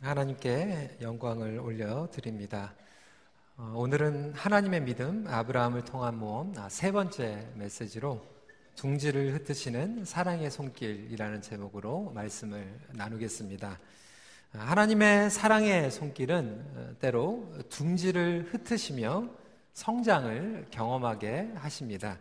하나님께 0.00 0.98
영광을 1.00 1.58
올려 1.58 2.08
드립니다. 2.12 2.72
어, 3.56 3.72
오늘은 3.74 4.32
하나님의 4.32 4.82
믿음 4.82 5.26
아브라함을 5.26 5.84
통한 5.84 6.16
모험 6.16 6.54
아, 6.56 6.68
세 6.68 6.92
번째 6.92 7.48
메시지로 7.56 8.24
둥지를 8.76 9.34
흩으시는 9.34 10.04
사랑의 10.04 10.52
손길이라는 10.52 11.42
제목으로 11.42 12.12
말씀을 12.14 12.78
나누겠습니다. 12.92 13.76
아, 14.52 14.58
하나님의 14.58 15.30
사랑의 15.30 15.90
손길은 15.90 16.64
어, 16.76 16.94
때로 17.00 17.52
둥지를 17.68 18.50
흩으시며 18.52 19.28
성장을 19.74 20.68
경험하게 20.70 21.54
하십니다. 21.56 22.20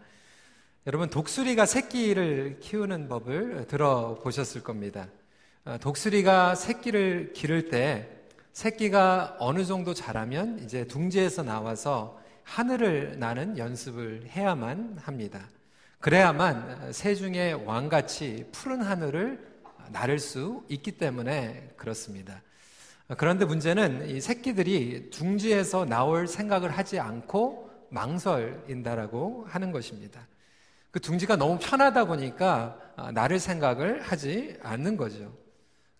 여러분 0.87 1.11
독수리가 1.11 1.67
새끼를 1.67 2.59
키우는 2.59 3.07
법을 3.07 3.67
들어보셨을 3.67 4.63
겁니다. 4.63 5.07
어, 5.67 5.77
독수리가 5.79 6.55
새끼를 6.55 7.33
기를 7.33 7.67
때 7.67 8.07
새끼가 8.53 9.35
어느 9.37 9.65
정도 9.65 9.93
자라면 9.93 10.59
이제 10.63 10.85
둥지에서 10.87 11.43
나와서 11.43 12.17
하늘을 12.43 13.19
나는 13.19 13.57
연습을 13.57 14.27
해야만 14.29 14.97
합니다. 15.01 15.49
그래야만 15.99 16.93
새중의 16.93 17.65
왕같이 17.65 18.45
푸른 18.53 18.81
하늘을 18.81 19.45
나를 19.89 20.19
수 20.19 20.63
있기 20.69 20.93
때문에 20.93 21.73
그렇습니다. 21.75 22.41
그런데 23.17 23.43
문제는 23.43 24.09
이 24.09 24.21
새끼들이 24.21 25.09
둥지에서 25.09 25.83
나올 25.83 26.29
생각을 26.29 26.69
하지 26.69 26.97
않고 26.97 27.69
망설인다라고 27.89 29.43
하는 29.49 29.73
것입니다. 29.73 30.25
그 30.91 31.01
둥지가 31.01 31.35
너무 31.35 31.59
편하다 31.61 32.05
보니까 32.05 32.79
나를 33.13 33.37
생각을 33.39 34.01
하지 34.01 34.55
않는 34.63 34.95
거죠. 34.95 35.46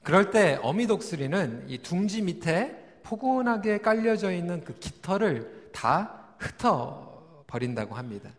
그럴 0.03 0.31
때 0.31 0.59
어미 0.61 0.87
독수리는 0.87 1.65
이 1.67 1.79
둥지 1.79 2.21
밑에 2.21 2.99
포근하게 3.03 3.79
깔려져 3.79 4.31
있는 4.31 4.63
그 4.63 4.77
깃털을 4.79 5.69
다 5.73 6.35
흩어 6.39 7.43
버린다고 7.47 7.95
합니다. 7.95 8.29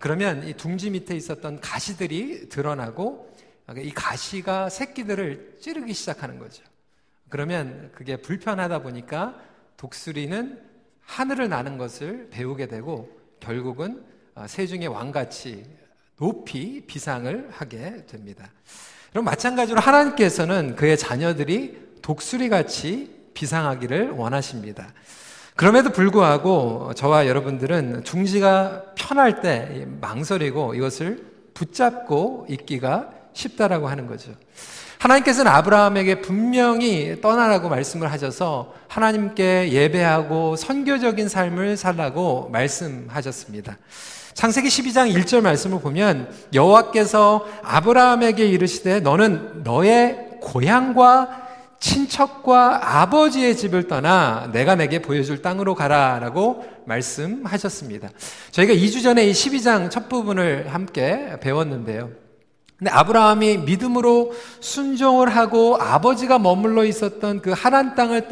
그러면 0.00 0.46
이 0.46 0.54
둥지 0.54 0.90
밑에 0.90 1.16
있었던 1.16 1.60
가시들이 1.60 2.48
드러나고 2.48 3.34
이 3.78 3.90
가시가 3.92 4.68
새끼들을 4.68 5.58
찌르기 5.60 5.92
시작하는 5.92 6.38
거죠. 6.38 6.62
그러면 7.28 7.90
그게 7.94 8.16
불편하다 8.16 8.82
보니까 8.82 9.40
독수리는 9.76 10.62
하늘을 11.00 11.48
나는 11.48 11.78
것을 11.78 12.28
배우게 12.30 12.66
되고 12.68 13.10
결국은 13.40 14.04
세중의 14.46 14.88
왕같이 14.88 15.64
높이 16.18 16.82
비상을 16.86 17.50
하게 17.50 18.06
됩니다. 18.06 18.50
그럼 19.16 19.24
마찬가지로 19.24 19.80
하나님께서는 19.80 20.76
그의 20.76 20.98
자녀들이 20.98 21.78
독수리 22.02 22.50
같이 22.50 23.10
비상하기를 23.32 24.10
원하십니다. 24.10 24.88
그럼에도 25.54 25.88
불구하고 25.88 26.92
저와 26.94 27.26
여러분들은 27.26 28.02
둥지가 28.02 28.92
편할 28.94 29.40
때 29.40 29.86
망설이고 30.02 30.74
이것을 30.74 31.24
붙잡고 31.54 32.46
있기가 32.50 33.08
쉽다라고 33.32 33.88
하는 33.88 34.06
거죠. 34.06 34.32
하나님께서는 34.98 35.50
아브라함에게 35.50 36.20
분명히 36.20 37.18
떠나라고 37.22 37.70
말씀을 37.70 38.12
하셔서 38.12 38.74
하나님께 38.88 39.72
예배하고 39.72 40.56
선교적인 40.56 41.30
삶을 41.30 41.78
살라고 41.78 42.50
말씀하셨습니다. 42.52 43.78
창세기 44.36 44.68
12장 44.68 45.10
1절 45.14 45.40
말씀을 45.40 45.80
보면 45.80 46.28
여호와께서 46.52 47.46
아브라함에게 47.62 48.44
이르시되 48.46 49.00
너는 49.00 49.62
너의 49.64 50.28
고향과 50.42 51.46
친척과 51.80 53.00
아버지의 53.00 53.56
집을 53.56 53.88
떠나 53.88 54.50
내가 54.52 54.74
내게 54.74 55.00
보여줄 55.00 55.40
땅으로 55.40 55.74
가라 55.74 56.18
라고 56.18 56.66
말씀하셨습니다. 56.84 58.10
저희가 58.50 58.74
2주 58.74 59.02
전에 59.02 59.24
이 59.26 59.32
12장 59.32 59.90
첫 59.90 60.10
부분을 60.10 60.68
함께 60.68 61.36
배웠는데요. 61.40 62.10
근데 62.78 62.90
아브라함이 62.90 63.58
믿음으로 63.58 64.34
순종을 64.60 65.34
하고 65.34 65.78
아버지가 65.80 66.38
머물러 66.38 66.84
있었던 66.84 67.40
그 67.40 67.52
하란 67.52 67.94
땅을 67.94 68.28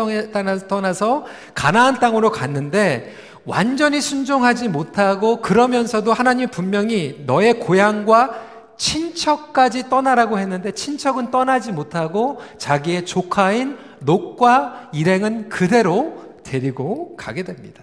떠나서 0.68 1.24
가나안 1.54 1.98
땅으로 1.98 2.30
갔는데 2.30 3.14
완전히 3.44 4.00
순종하지 4.00 4.68
못하고 4.68 5.40
그러면서도 5.40 6.12
하나님 6.12 6.48
분명히 6.48 7.22
너의 7.26 7.60
고향과 7.60 8.54
친척까지 8.76 9.88
떠나라고 9.88 10.38
했는데 10.38 10.72
친척은 10.72 11.30
떠나지 11.30 11.72
못하고 11.72 12.40
자기의 12.58 13.06
조카인 13.06 13.76
롯과 14.00 14.90
일행은 14.92 15.48
그대로 15.48 16.34
데리고 16.42 17.16
가게 17.16 17.42
됩니다. 17.42 17.82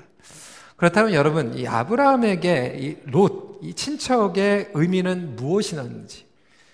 그렇다면 0.78 1.14
여러분, 1.14 1.54
이 1.56 1.68
아브라함에게 1.68 2.78
이 2.80 2.98
롯, 3.06 3.60
이 3.62 3.74
친척의 3.76 4.72
의미는 4.74 5.36
무엇이었는지, 5.36 6.26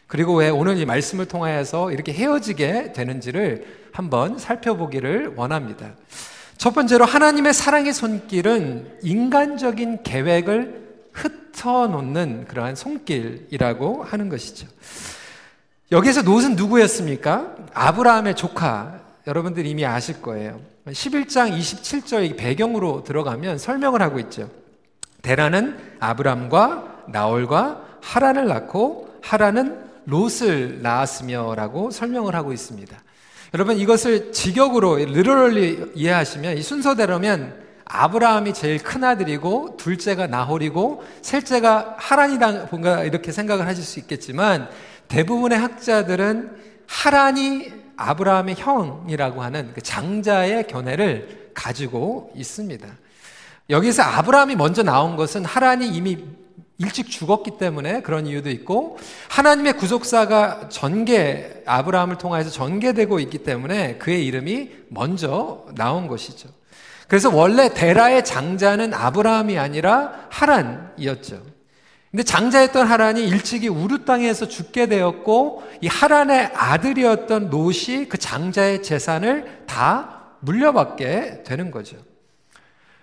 그리고 0.08 0.36
왜 0.36 0.50
오늘 0.50 0.78
이 0.78 0.86
말씀을 0.86 1.25
통하여서 1.25 1.92
이렇게 1.92 2.14
헤어지게 2.14 2.94
되는지를 2.94 3.66
한번 3.92 4.38
살펴보기를 4.38 5.34
원합니다. 5.36 5.96
첫 6.57 6.73
번째로 6.73 7.06
하나님의 7.06 7.53
사랑의 7.53 7.94
손길은 7.94 9.00
인간적인 9.03 10.03
계획을 10.03 10.88
흩어놓는 11.13 12.45
그러한 12.47 12.75
손길이라고 12.75 14.03
하는 14.03 14.29
것이죠. 14.29 14.68
여기서 15.91 16.23
롯은 16.23 16.56
누구였습니까? 16.56 17.56
아브라함의 17.73 18.35
조카. 18.35 19.00
여러분들 19.25 19.66
이미 19.66 19.85
아실 19.85 20.22
거예요. 20.22 20.59
11장 20.88 21.57
27절 21.57 22.38
배경으로 22.38 23.03
들어가면 23.03 23.57
설명을 23.57 24.01
하고 24.01 24.19
있죠. 24.19 24.50
데라는 25.22 25.78
아브람과 26.00 27.06
나올과 27.07 27.84
하란을 28.01 28.47
낳고 28.47 29.19
하란은 29.22 29.85
롯을 30.06 30.81
낳았으며라고 30.81 31.91
설명을 31.91 32.35
하고 32.35 32.53
있습니다. 32.53 32.97
여러분 33.53 33.78
이것을 33.78 34.34
직역으로 34.34 34.97
리얼리 34.97 35.91
이해하시면 35.96 36.58
이 36.58 36.62
순서대로면 36.62 37.66
아브라함이 37.85 38.53
제일 38.53 38.84
큰 38.84 39.03
아들이고 39.03 39.78
둘째가 39.78 40.28
나홀이고 40.28 41.03
셋째가 41.22 41.96
하란이다 41.97 42.66
뭔가 42.69 43.03
이렇게 43.03 43.31
생각을 43.31 43.66
하실 43.66 43.84
수 43.84 44.00
있겠지만 44.00 44.69
대부분의 45.07 45.57
학자들은 45.57 46.52
하란이 46.88 47.72
아브라함의 47.96 48.56
형이라고 48.57 49.41
하는 49.41 49.72
그 49.74 49.81
장자의 49.81 50.68
견해를 50.68 51.52
가지고 51.53 52.31
있습니다. 52.36 52.88
여기서 53.69 54.03
아브라함이 54.03 54.56
먼저 54.56 54.84
나온 54.84 55.16
것은 55.16 55.46
하란이 55.46 55.88
이미 55.88 56.24
일찍 56.79 57.09
죽었기 57.09 57.57
때문에 57.57 58.01
그런 58.01 58.27
이유도 58.27 58.49
있고 58.51 58.97
하나님의 59.29 59.77
구속사가 59.77 60.69
전개 60.69 61.63
아브라함을 61.65 62.17
통해서 62.17 62.49
전개되고 62.49 63.19
있기 63.21 63.39
때문에 63.39 63.97
그의 63.97 64.25
이름이 64.25 64.71
먼저 64.89 65.65
나온 65.75 66.07
것이죠. 66.07 66.49
그래서 67.07 67.33
원래 67.33 67.73
데라의 67.73 68.23
장자는 68.23 68.93
아브라함이 68.93 69.57
아니라 69.57 70.27
하란이었죠. 70.29 71.41
근데 72.11 72.23
장자였던 72.23 72.88
하란이 72.88 73.27
일찍이 73.27 73.67
우르 73.67 74.05
땅에서 74.05 74.47
죽게 74.47 74.88
되었고 74.88 75.63
이 75.81 75.88
하란의 75.88 76.51
아들이었던 76.53 77.49
롯이 77.49 78.07
그 78.07 78.17
장자의 78.17 78.83
재산을 78.83 79.63
다 79.67 80.23
물려받게 80.39 81.44
되는 81.44 81.71
거죠. 81.71 81.97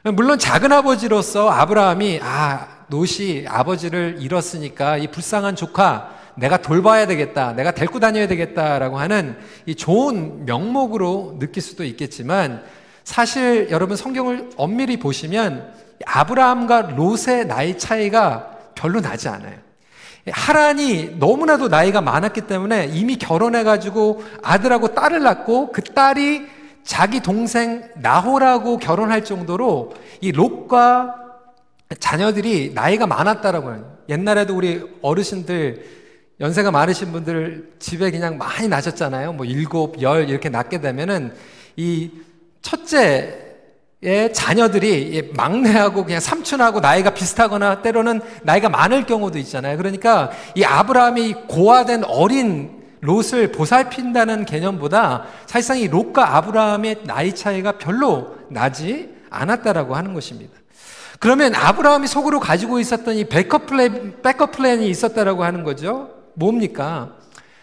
물론 0.02 0.38
작은 0.38 0.70
아버지로서 0.70 1.48
아브라함이 1.50 2.20
아 2.22 2.84
롯이 2.89 3.47
아버지를 3.47 4.17
잃었으니까 4.21 4.97
이 4.97 5.09
불쌍한 5.09 5.56
조카 5.56 6.15
내가 6.37 6.56
돌봐야 6.59 7.06
되겠다, 7.06 7.53
내가 7.53 7.72
데리고 7.72 8.00
다녀야 8.00 8.27
되겠다라고 8.27 8.99
하는 8.99 9.37
이 9.67 9.75
좋은 9.75 10.45
명목으로 10.47 11.37
느낄 11.39 11.62
수도 11.62 11.84
있겠지만 11.84 12.63
사실 13.04 13.69
여러분 13.71 13.97
성경을 13.97 14.51
엄밀히 14.57 14.98
보시면 14.98 15.72
아브라함과 16.07 16.95
롯의 16.97 17.47
나이 17.47 17.78
차이가 17.78 18.51
별로 18.75 19.01
나지 19.01 19.28
않아요. 19.28 19.57
하란이 20.30 21.16
너무나도 21.19 21.69
나이가 21.69 22.01
많았기 22.01 22.42
때문에 22.42 22.87
이미 22.92 23.16
결혼해가지고 23.16 24.25
아들하고 24.42 24.95
딸을 24.95 25.22
낳고 25.22 25.71
그 25.71 25.83
딸이 25.83 26.47
자기 26.83 27.21
동생 27.21 27.89
나호라고 27.97 28.78
결혼할 28.78 29.25
정도로 29.25 29.92
이 30.21 30.33
롯과 30.33 31.23
자녀들이 31.98 32.72
나이가 32.75 33.07
많았다라고 33.07 33.75
해요. 33.75 33.98
옛날에도 34.09 34.57
우리 34.57 34.83
어르신들 35.03 36.04
연세가 36.41 36.71
많으신 36.71 37.13
분들 37.13 37.75
집에 37.78 38.10
그냥 38.10 38.39
많이 38.39 38.69
나셨잖아요. 38.69 39.34
뭐 39.34 39.47
일곱, 39.47 40.01
열 40.03 40.28
이렇게 40.28 40.48
낳게 40.48 40.81
되면은 40.81 41.33
이 41.77 42.10
첫째의 42.63 44.33
자녀들이 44.33 45.33
막내하고 45.36 46.04
그냥 46.04 46.21
삼촌하고 46.21 46.81
나이가 46.81 47.10
비슷하거나 47.10 47.83
때로는 47.83 48.21
나이가 48.42 48.69
많을 48.69 49.07
경우도 49.07 49.39
있잖아요. 49.39 49.77
그러니까 49.77 50.33
이 50.57 50.65
아브라함이 50.65 51.34
고아된 51.48 52.04
어린 52.04 52.83
롯을 53.01 53.53
보살핀다는 53.53 54.47
개념보다 54.47 55.27
사실상 55.47 55.78
이 55.78 55.89
롯과 55.89 56.37
아브라함의 56.37 57.03
나이 57.04 57.34
차이가 57.34 57.72
별로 57.72 58.34
나지 58.48 59.15
않았다라고 59.30 59.95
하는 59.95 60.15
것입니다. 60.15 60.64
그러면 61.24 61.54
아브라함이 61.54 62.06
속으로 62.06 62.38
가지고 62.38 62.78
있었던 62.80 63.15
이 63.15 63.24
backup 63.24 63.65
plan, 63.65 64.21
backup 64.22 64.53
plan이 64.53 64.86
있었다라고 64.91 65.42
하는 65.42 65.65
거죠. 65.65 66.10
뭡니까? 66.34 67.12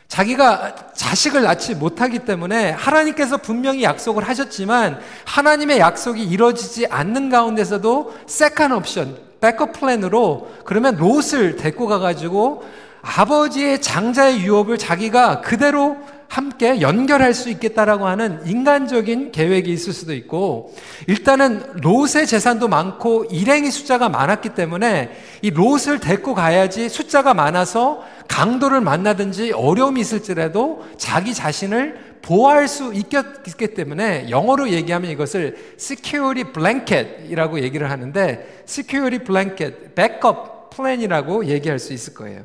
자기가 0.07 0.93
자식을 0.95 1.43
낳지 1.43 1.75
못하기 1.75 2.25
때문에 2.25 2.71
하나님께서 2.71 3.37
분명히 3.37 3.83
약속을 3.83 4.27
하셨지만 4.27 4.99
하나님의 5.25 5.77
약속이 5.77 6.23
이루어지지 6.23 6.87
않는 6.87 7.29
가운데서도 7.29 8.15
second 8.25 8.71
option, 8.71 9.15
backup 9.39 9.73
plan으로 9.73 10.49
그러면 10.65 10.95
롯을 10.95 11.55
데리고 11.57 11.85
가가지고 11.85 12.63
아버지의 13.03 13.79
장자의 13.79 14.41
유업을 14.41 14.79
자기가 14.79 15.41
그대로 15.41 15.97
함께 16.31 16.79
연결할 16.79 17.33
수 17.33 17.49
있겠다라고 17.49 18.07
하는 18.07 18.39
인간적인 18.47 19.33
계획이 19.33 19.69
있을 19.69 19.91
수도 19.91 20.13
있고 20.13 20.73
일단은 21.07 21.61
롯의 21.81 22.25
재산도 22.25 22.69
많고 22.69 23.25
일행의 23.25 23.69
숫자가 23.69 24.07
많았기 24.07 24.55
때문에 24.55 25.11
이 25.41 25.49
롯을 25.49 25.99
데리고 25.99 26.33
가야지 26.33 26.87
숫자가 26.87 27.33
많아서 27.33 28.05
강도를 28.29 28.79
만나든지 28.79 29.51
어려움이 29.51 29.99
있을지라도 29.99 30.85
자기 30.97 31.33
자신을 31.33 32.21
보호할 32.21 32.69
수 32.69 32.93
있기 32.93 33.73
때문에 33.73 34.29
영어로 34.29 34.69
얘기하면 34.69 35.11
이것을 35.11 35.75
security 35.77 36.53
blanket이라고 36.53 37.59
얘기를 37.59 37.91
하는데 37.91 38.63
security 38.63 39.25
blanket, 39.25 39.95
backup 39.95 40.69
plan이라고 40.73 41.47
얘기할 41.47 41.77
수 41.77 41.91
있을 41.91 42.13
거예요. 42.13 42.43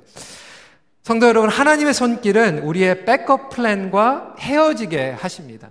성도 1.07 1.29
여러분, 1.29 1.51
하나님의 1.51 1.95
손길은 1.95 2.65
우리의 2.65 3.05
backup 3.05 3.51
plan과 3.51 4.35
헤어지게 4.41 5.11
하십니다. 5.11 5.71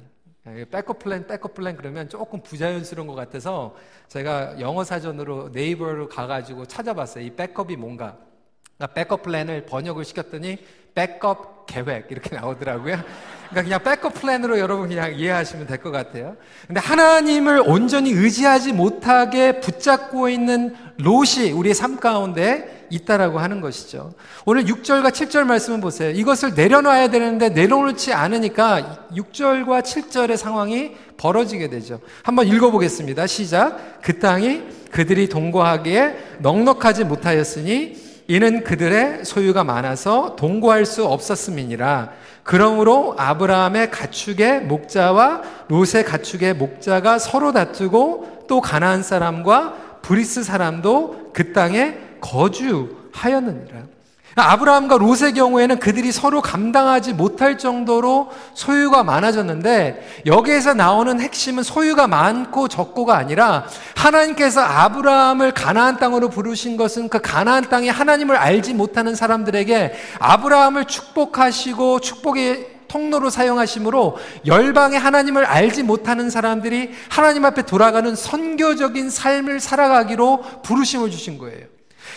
backup 0.71 0.99
plan, 0.99 1.27
backup 1.27 1.53
plan 1.53 1.75
그러면 1.75 2.07
조금 2.07 2.41
부자연스러운 2.41 3.05
것 3.05 3.15
같아서 3.15 3.75
제가 4.07 4.61
영어 4.61 4.85
사전으로 4.85 5.49
네이버로 5.51 6.07
가가지고 6.07 6.67
찾아봤어요. 6.67 7.25
이 7.25 7.31
backup이 7.31 7.75
뭔가. 7.75 8.17
backup 8.93 9.23
plan을 9.23 9.65
번역을 9.65 10.05
시켰더니 10.05 10.57
백업 10.93 11.65
계획 11.65 12.09
이렇게 12.11 12.33
나오더라고요. 12.33 12.95
그러니까 13.49 13.63
그냥 13.63 13.83
backup 13.83 14.13
plan으로 14.13 14.59
여러분 14.59 14.87
그냥 14.87 15.13
이해하시면 15.13 15.67
될 15.67 15.77
것 15.77 15.91
같아요. 15.91 16.35
근데 16.67 16.79
하나님을 16.79 17.61
온전히 17.65 18.11
의지하지 18.11 18.73
못하게 18.73 19.59
붙잡고 19.59 20.29
있는 20.29 20.75
롯이 20.97 21.51
우리의 21.51 21.75
삶 21.75 21.97
가운데 21.97 22.85
있다라고 22.89 23.39
하는 23.39 23.61
것이죠. 23.61 24.13
오늘 24.45 24.65
6절과 24.65 25.09
7절 25.09 25.43
말씀을 25.45 25.81
보세요. 25.81 26.11
이것을 26.11 26.53
내려놔야 26.55 27.09
되는데 27.09 27.49
내려놓지 27.49 28.13
않으니까 28.13 29.07
6절과 29.15 29.81
7절의 29.81 30.37
상황이 30.37 30.91
벌어지게 31.17 31.69
되죠. 31.69 31.99
한번 32.23 32.47
읽어보겠습니다. 32.47 33.27
시작. 33.27 34.01
그 34.01 34.19
땅이 34.19 34.63
그들이 34.91 35.29
동거하기에 35.29 36.37
넉넉하지 36.39 37.05
못하였으니 37.05 38.04
이는 38.27 38.63
그들의 38.63 39.23
소유가 39.23 39.63
많아서 39.63 40.35
동거할 40.35 40.85
수 40.85 41.05
없었음이니라. 41.05 42.11
그러므로 42.43 43.15
아브라함의 43.17 43.91
가축의 43.91 44.61
목자와 44.61 45.41
롯의 45.67 46.05
가축의 46.05 46.55
목자가 46.55 47.19
서로 47.19 47.51
다투고 47.51 48.45
또 48.47 48.61
가나안 48.61 49.03
사람과 49.03 49.99
브리스 50.01 50.43
사람도 50.43 51.31
그 51.33 51.53
땅에 51.53 51.97
거주하였느니라. 52.21 53.94
아브라함과 54.35 54.97
롯의 54.97 55.33
경우에는 55.33 55.79
그들이 55.79 56.11
서로 56.11 56.41
감당하지 56.41 57.13
못할 57.13 57.57
정도로 57.57 58.29
소유가 58.53 59.03
많아졌는데 59.03 60.23
여기에서 60.25 60.73
나오는 60.73 61.21
핵심은 61.21 61.63
소유가 61.63 62.07
많고 62.07 62.67
적고가 62.67 63.17
아니라 63.17 63.65
하나님께서 63.95 64.61
아브라함을 64.61 65.53
가나안 65.53 65.97
땅으로 65.97 66.29
부르신 66.29 66.75
것은 66.75 67.07
그 67.07 67.21
가나안 67.21 67.69
땅에 67.69 67.89
하나님을 67.89 68.35
알지 68.35 68.73
못하는 68.73 69.15
사람들에게 69.15 69.93
아브라함을 70.19 70.85
축복하시고 70.85 72.01
축복의 72.01 72.75
통로로 72.87 73.29
사용하심으로 73.29 74.17
열방의 74.45 74.99
하나님을 74.99 75.45
알지 75.45 75.83
못하는 75.83 76.29
사람들이 76.29 76.91
하나님 77.09 77.45
앞에 77.45 77.63
돌아가는 77.63 78.15
선교적인 78.15 79.09
삶을 79.09 79.59
살아가기로 79.59 80.61
부르심을 80.63 81.09
주신 81.09 81.37
거예요. 81.37 81.74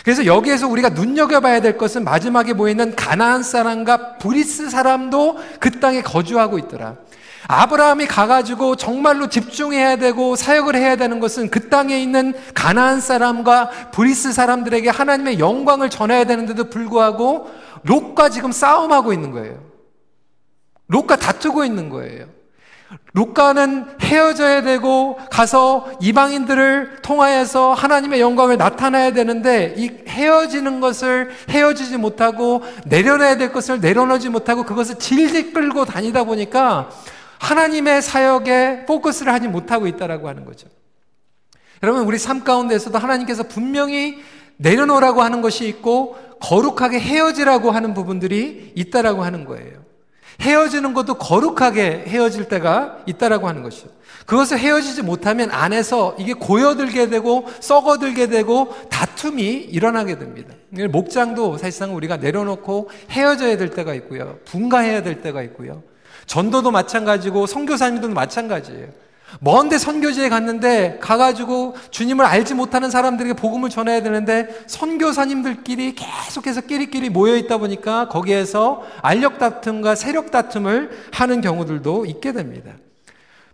그래서 0.09 0.25
여기에서 0.25 0.67
우리가 0.67 0.89
눈여겨봐야 0.89 1.61
될 1.61 1.77
것은 1.77 2.03
마지막에 2.03 2.53
보이는 2.53 2.95
가나안 2.95 3.43
사람과 3.43 4.17
브리스 4.17 4.71
사람도 4.71 5.37
그 5.59 5.79
땅에 5.79 6.01
거주하고 6.01 6.57
있더라. 6.57 6.95
아브라함이 7.47 8.07
가가지고 8.07 8.75
정말로 8.75 9.29
집중해야 9.29 9.97
되고 9.97 10.35
사역을 10.35 10.75
해야 10.75 10.95
되는 10.95 11.19
것은 11.19 11.51
그 11.51 11.69
땅에 11.69 12.01
있는 12.01 12.33
가나안 12.55 13.01
사람과 13.01 13.69
브리스 13.91 14.33
사람들에게 14.33 14.89
하나님의 14.89 15.37
영광을 15.37 15.91
전해야 15.91 16.23
되는데도 16.23 16.71
불구하고 16.71 17.51
롯과 17.83 18.29
지금 18.29 18.51
싸움하고 18.51 19.13
있는 19.13 19.29
거예요. 19.29 19.59
롯과 20.87 21.17
다투고 21.17 21.65
있는 21.65 21.89
거예요. 21.89 22.25
루카는 23.13 23.99
헤어져야 24.01 24.61
되고 24.63 25.19
가서 25.29 25.91
이방인들을 26.01 27.01
통하여서 27.01 27.73
하나님의 27.73 28.19
영광을 28.19 28.57
나타내야 28.57 29.13
되는데 29.13 29.75
이 29.77 29.91
헤어지는 30.07 30.79
것을 30.79 31.29
헤어지지 31.49 31.97
못하고 31.97 32.63
내려놔야 32.85 33.37
될 33.37 33.51
것을 33.51 33.79
내려놓지 33.79 34.29
못하고 34.29 34.63
그것을 34.63 34.97
질질 34.97 35.53
끌고 35.53 35.85
다니다 35.85 36.23
보니까 36.23 36.89
하나님의 37.39 38.01
사역에 38.01 38.85
포커스를 38.85 39.33
하지 39.33 39.47
못하고 39.47 39.87
있다라고 39.87 40.27
하는 40.27 40.45
거죠. 40.45 40.67
여러분 41.83 42.03
우리 42.03 42.17
삶 42.17 42.43
가운데서도 42.43 42.97
하나님께서 42.97 43.43
분명히 43.43 44.21
내려놓으라고 44.57 45.21
하는 45.21 45.41
것이 45.41 45.67
있고 45.67 46.17
거룩하게 46.41 46.99
헤어지라고 46.99 47.71
하는 47.71 47.93
부분들이 47.93 48.73
있다라고 48.75 49.23
하는 49.23 49.45
거예요. 49.45 49.88
헤어지는 50.41 50.93
것도 50.93 51.15
거룩하게 51.15 52.05
헤어질 52.07 52.45
때가 52.45 52.99
있다라고 53.05 53.47
하는 53.47 53.63
것이죠. 53.63 53.89
그것을 54.25 54.59
헤어지지 54.59 55.01
못하면 55.01 55.49
안에서 55.51 56.15
이게 56.19 56.33
고여들게 56.33 57.09
되고 57.09 57.47
썩어들게 57.59 58.27
되고 58.27 58.75
다툼이 58.89 59.43
일어나게 59.43 60.19
됩니다. 60.19 60.53
목장도 60.91 61.57
사실상 61.57 61.95
우리가 61.95 62.17
내려놓고 62.17 62.89
헤어져야 63.09 63.57
될 63.57 63.69
때가 63.69 63.93
있고요. 63.95 64.37
분가해야 64.45 65.01
될 65.01 65.21
때가 65.21 65.41
있고요. 65.43 65.81
전도도 66.27 66.69
마찬가지고 66.69 67.47
성교사님도 67.47 68.09
마찬가지예요. 68.09 68.87
먼데 69.39 69.77
선교지에 69.77 70.29
갔는데 70.29 70.97
가가지고 70.99 71.75
주님을 71.91 72.25
알지 72.25 72.53
못하는 72.53 72.89
사람들에게 72.89 73.33
복음을 73.33 73.69
전해야 73.69 74.01
되는데 74.01 74.63
선교사님들끼리 74.67 75.95
계속해서 75.95 76.61
끼리끼리 76.61 77.09
모여 77.09 77.35
있다 77.35 77.57
보니까 77.57 78.07
거기에서 78.07 78.83
알력 79.01 79.39
다툼과 79.39 79.95
세력 79.95 80.31
다툼을 80.31 80.89
하는 81.11 81.41
경우들도 81.41 82.05
있게 82.05 82.33
됩니다. 82.33 82.71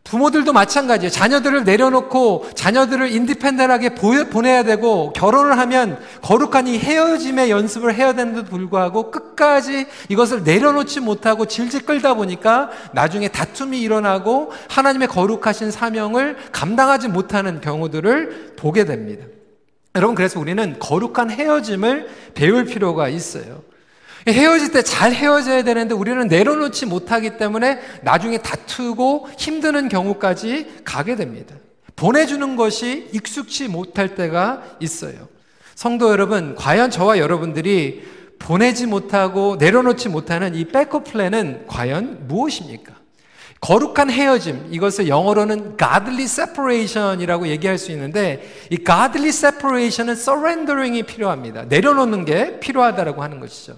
부모들도 0.05 0.53
마찬가지예요. 0.53 1.09
자녀들을 1.09 1.63
내려놓고 1.63 2.45
자녀들을 2.53 3.11
인디펜던하게 3.11 3.95
보내야 4.29 4.63
되고 4.63 5.11
결혼을 5.13 5.57
하면 5.57 5.99
거룩한 6.21 6.67
이 6.67 6.77
헤어짐의 6.77 7.49
연습을 7.49 7.95
해야 7.95 8.13
되는데도 8.13 8.47
불구하고 8.47 9.09
끝까지 9.09 9.87
이것을 10.09 10.43
내려놓지 10.43 10.99
못하고 10.99 11.47
질질 11.47 11.87
끌다 11.87 12.13
보니까 12.13 12.69
나중에 12.93 13.29
다툼이 13.29 13.81
일어나고 13.81 14.51
하나님의 14.69 15.07
거룩하신 15.07 15.71
사명을 15.71 16.37
감당하지 16.51 17.07
못하는 17.07 17.59
경우들을 17.59 18.53
보게 18.57 18.85
됩니다. 18.85 19.25
여러분 19.95 20.13
그래서 20.13 20.39
우리는 20.39 20.77
거룩한 20.77 21.31
헤어짐을 21.31 22.09
배울 22.35 22.65
필요가 22.65 23.09
있어요. 23.09 23.63
헤어질 24.31 24.71
때 24.71 24.81
잘 24.81 25.13
헤어져야 25.13 25.63
되는데 25.63 25.93
우리는 25.93 26.27
내려놓지 26.27 26.85
못하기 26.85 27.37
때문에 27.37 27.79
나중에 28.01 28.39
다투고 28.39 29.29
힘드는 29.37 29.89
경우까지 29.89 30.81
가게 30.83 31.15
됩니다. 31.15 31.55
보내주는 31.95 32.55
것이 32.55 33.07
익숙치 33.13 33.67
못할 33.67 34.15
때가 34.15 34.63
있어요. 34.79 35.27
성도 35.75 36.09
여러분, 36.09 36.55
과연 36.55 36.89
저와 36.89 37.19
여러분들이 37.19 38.03
보내지 38.39 38.85
못하고 38.85 39.55
내려놓지 39.57 40.09
못하는 40.09 40.55
이 40.55 40.65
백업 40.65 41.05
플랜은 41.05 41.65
과연 41.67 42.27
무엇입니까? 42.27 42.93
거룩한 43.61 44.11
헤어짐, 44.11 44.67
이것을 44.71 45.07
영어로는 45.07 45.77
godly 45.77 46.23
separation이라고 46.23 47.47
얘기할 47.47 47.77
수 47.77 47.91
있는데, 47.91 48.43
이 48.69 48.77
godly 48.77 49.29
separation은 49.29 50.13
surrendering이 50.13 51.03
필요합니다. 51.03 51.63
내려놓는 51.63 52.25
게 52.25 52.59
필요하다라고 52.59 53.23
하는 53.23 53.39
것이죠. 53.39 53.77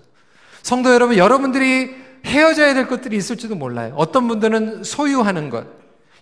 성도 0.67 0.93
여러분, 0.93 1.15
여러분들이 1.15 1.95
헤어져야 2.25 2.73
될 2.73 2.87
것들이 2.87 3.15
있을지도 3.15 3.55
몰라요. 3.55 3.93
어떤 3.95 4.27
분들은 4.27 4.83
소유하는 4.83 5.49
것, 5.49 5.65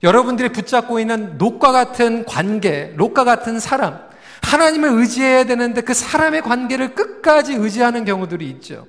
여러분들이 0.03 0.49
붙잡고 0.49 0.99
있는 0.99 1.39
녹과 1.39 1.71
같은 1.71 2.25
관계, 2.25 2.93
녹과 2.95 3.23
같은 3.23 3.59
사람, 3.59 3.97
하나님을 4.43 4.87
의지해야 4.99 5.45
되는데 5.45 5.81
그 5.81 5.95
사람의 5.95 6.43
관계를 6.43 6.93
끝까지 6.93 7.55
의지하는 7.55 8.05
경우들이 8.05 8.47
있죠. 8.51 8.85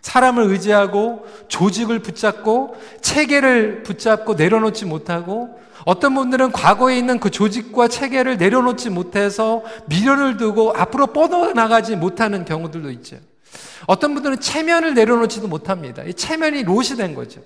사람을 0.00 0.44
의지하고 0.44 1.26
조직을 1.48 1.98
붙잡고 1.98 2.76
체계를 3.02 3.82
붙잡고 3.82 4.32
내려놓지 4.32 4.86
못하고 4.86 5.60
어떤 5.84 6.14
분들은 6.14 6.52
과거에 6.52 6.96
있는 6.96 7.20
그 7.20 7.28
조직과 7.28 7.88
체계를 7.88 8.38
내려놓지 8.38 8.88
못해서 8.88 9.62
미련을 9.90 10.38
두고 10.38 10.72
앞으로 10.74 11.08
뻗어나가지 11.08 11.96
못하는 11.96 12.46
경우들도 12.46 12.90
있죠. 12.92 13.18
어떤 13.86 14.14
분들은 14.14 14.40
체면을 14.40 14.94
내려놓지도 14.94 15.48
못합니다. 15.48 16.02
이 16.04 16.14
체면이 16.14 16.64
롯이 16.64 16.96
된 16.96 17.14
거죠. 17.14 17.42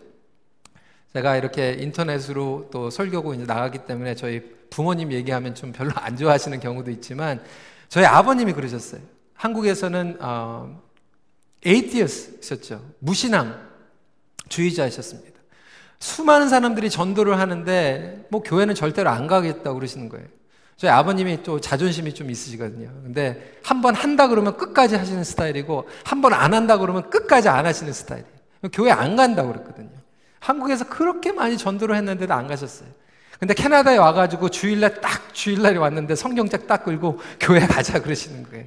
제가 1.12 1.37
이렇게 1.37 1.73
인터넷으로 1.73 2.69
또 2.71 2.88
설교고 2.90 3.35
이제 3.35 3.45
나가기 3.45 3.87
때문에 3.87 4.14
저희 4.14 4.43
부모님 4.71 5.12
얘기하면 5.12 5.55
좀 5.55 5.73
별로 5.73 5.90
안 5.97 6.17
좋아하시는 6.17 6.61
경우도 6.61 6.90
있지만 6.93 7.43
저희 7.88 8.05
아버님이 8.05 8.52
그러셨어요. 8.52 9.00
한국에서는 9.35 10.19
어, 10.21 10.81
에이티어스셨죠. 11.64 12.95
무신앙 13.00 13.69
주의자이셨습니다. 14.49 15.40
수많은 15.99 16.49
사람들이 16.49 16.88
전도를 16.90 17.38
하는데 17.38 18.26
뭐 18.31 18.43
교회는 18.43 18.75
절대로 18.75 19.11
안 19.11 19.26
가겠다고 19.26 19.75
그러시는 19.75 20.09
거예요. 20.09 20.26
저희 20.81 20.91
아버님이 20.91 21.43
또 21.43 21.61
자존심이 21.61 22.15
좀 22.15 22.31
있으시거든요. 22.31 22.89
근데 23.03 23.53
한 23.63 23.83
번 23.83 23.95
한다 23.95 24.29
그러면 24.29 24.57
끝까지 24.57 24.97
하시는 24.97 25.23
스타일이고 25.25 25.87
한 26.05 26.23
번 26.23 26.33
안 26.33 26.55
한다 26.55 26.79
그러면 26.79 27.11
끝까지 27.11 27.51
안 27.51 27.67
하시는 27.67 27.93
스타일이에요. 27.93 28.31
교회 28.73 28.91
안 28.91 29.15
간다고 29.15 29.53
그랬거든요. 29.53 29.91
한국에서 30.39 30.89
그렇게 30.89 31.33
많이 31.33 31.59
전도를 31.59 31.97
했는데도 31.97 32.33
안 32.33 32.47
가셨어요. 32.47 32.89
근데 33.39 33.53
캐나다에 33.53 33.99
와가지고 33.99 34.49
주일날 34.49 35.03
딱 35.03 35.35
주일날이 35.35 35.77
왔는데 35.77 36.15
성경책 36.15 36.67
딱 36.67 36.83
끌고 36.85 37.21
교회 37.39 37.61
가자 37.61 38.01
그러시는 38.01 38.45
거예요. 38.45 38.65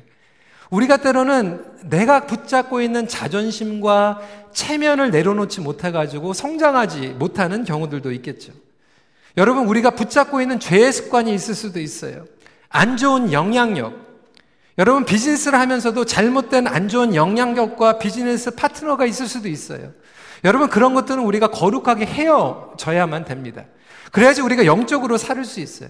우리가 0.70 0.98
때로는 0.98 1.66
내가 1.90 2.28
붙잡고 2.28 2.82
있는 2.82 3.08
자존심과 3.08 4.22
체면을 4.52 5.10
내려놓지 5.10 5.62
못해가지고 5.62 6.34
성장하지 6.34 7.16
못하는 7.18 7.64
경우들도 7.64 8.12
있겠죠. 8.12 8.54
여러분, 9.38 9.68
우리가 9.68 9.92
붙잡고 9.92 10.42
있는 10.42 10.60
죄의 10.60 10.94
습관이 10.94 11.34
있을 11.34 11.56
수도 11.56 11.80
있어요. 11.80 12.26
안 12.70 12.98
좋은 12.98 13.32
영향력. 13.32 13.94
여러분, 14.78 15.06
비즈니스를 15.06 15.60
하면서도 15.60 16.06
잘못된 16.06 16.68
안 16.68 16.88
좋은 16.88 17.16
영향력과 17.16 18.00
비즈니스 18.00 18.52
파트너가 18.52 19.06
있을 19.06 19.28
수도 19.28 19.48
있어요. 19.48 19.92
여러분, 20.44 20.70
그런 20.70 20.94
것들은 20.94 21.24
우리가 21.24 21.48
거룩하게 21.48 22.06
헤어져야만 22.06 23.26
됩니다. 23.26 23.66
그래야지 24.12 24.42
우리가 24.42 24.66
영적으로 24.66 25.18
살을 25.18 25.46
수 25.46 25.60
있어요. 25.60 25.90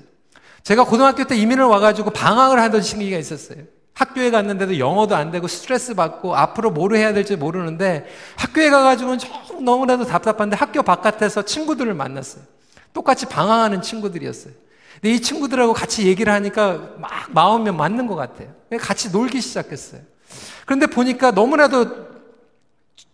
제가 0.64 0.86
고등학교 0.86 1.26
때 1.26 1.36
이민을 1.36 1.66
와가지고 1.66 2.12
방황을 2.12 2.62
하던 2.62 2.82
시기가 2.82 3.18
있었어요. 3.18 3.60
학교에 3.94 4.32
갔는데도 4.32 4.80
영어도 4.80 5.16
안 5.16 5.30
되고 5.30 5.48
스트레스 5.48 5.94
받고 5.94 6.36
앞으로 6.36 6.72
뭐를 6.72 6.98
해야 6.98 7.14
될지 7.14 7.36
모르는데 7.36 8.06
학교에 8.38 8.70
가가지고는 8.70 9.20
너무나도 9.62 10.06
답답한데 10.06 10.56
학교 10.56 10.82
바깥에서 10.82 11.44
친구들을 11.44 11.94
만났어요. 11.94 12.44
똑같이 12.94 13.26
방황하는 13.26 13.82
친구들이었어요. 13.82 14.54
근데 15.02 15.16
이 15.16 15.20
친구들하고 15.20 15.74
같이 15.74 16.08
얘기를 16.08 16.32
하니까 16.32 16.94
막 16.98 17.12
마음이 17.32 17.72
맞는 17.72 18.08
것 18.08 18.16
같아요. 18.16 18.50
같이 18.80 19.12
놀기 19.12 19.42
시작했어요. 19.42 20.02
그런데 20.66 20.88
보니까 20.88 21.32
너무나도 21.32 22.14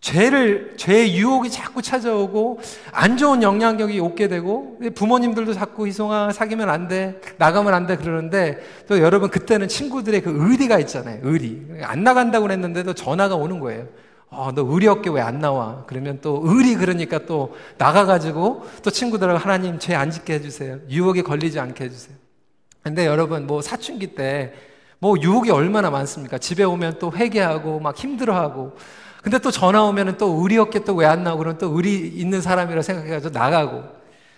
죄를, 0.02 0.76
죄의 0.78 1.18
유혹이 1.18 1.50
자꾸 1.50 1.82
찾아오고, 1.82 2.60
안 2.92 3.18
좋은 3.18 3.44
영향력이 3.44 4.00
오게 4.00 4.30
되고, 4.30 4.80
부모님들도 4.96 5.54
자꾸 5.54 5.88
희송아, 5.88 6.32
사귀면 6.32 6.70
안 6.70 6.88
돼, 6.88 7.20
나가면 7.38 7.74
안 7.74 7.86
돼, 7.86 7.98
그러는데, 7.98 8.60
또 8.88 9.00
여러분, 9.00 9.30
그때는 9.30 9.68
친구들의 9.68 10.22
그 10.22 10.34
의리가 10.38 10.80
있잖아요, 10.80 11.20
의리. 11.24 11.66
안 11.82 12.04
나간다고 12.04 12.44
그랬는데도 12.44 12.94
전화가 12.94 13.36
오는 13.36 13.60
거예요. 13.60 13.88
어, 14.32 14.52
너 14.54 14.62
의리 14.68 14.88
없게 14.88 15.10
왜 15.10 15.22
안 15.22 15.40
나와? 15.40 15.84
그러면 15.88 16.20
또 16.22 16.42
의리 16.44 16.76
그러니까 16.76 17.20
또 17.26 17.56
나가가지고 17.78 18.64
또 18.84 18.92
친구들하고 18.92 19.40
하나님 19.40 19.80
죄 19.80 19.96
안 19.96 20.12
짓게 20.12 20.34
해주세요. 20.36 20.80
유혹에 20.90 21.22
걸리지 21.24 21.60
않게 21.60 21.86
해주세요. 21.86 22.16
근데 22.84 23.06
여러분, 23.06 23.46
뭐 23.48 23.62
사춘기 23.62 24.08
때, 24.16 24.54
뭐 25.00 25.16
유혹이 25.20 25.50
얼마나 25.52 25.90
많습니까? 25.90 26.38
집에 26.38 26.64
오면 26.64 27.00
또 27.00 27.12
회개하고 27.12 27.80
막 27.80 27.98
힘들어하고 27.98 28.74
근데 29.24 29.38
또 29.40 29.52
전화 29.52 29.84
오면은 29.84 30.18
또 30.18 30.28
의리 30.42 30.58
없게 30.58 30.84
또 30.84 30.96
왜 30.96 31.06
안 31.06 31.24
나오고 31.24 31.40
그러면 31.40 31.58
또 31.58 31.68
의리 31.76 32.08
있는 32.08 32.42
사람이라 32.42 32.82
생각해가지고 32.82 33.34
나가고 33.34 33.84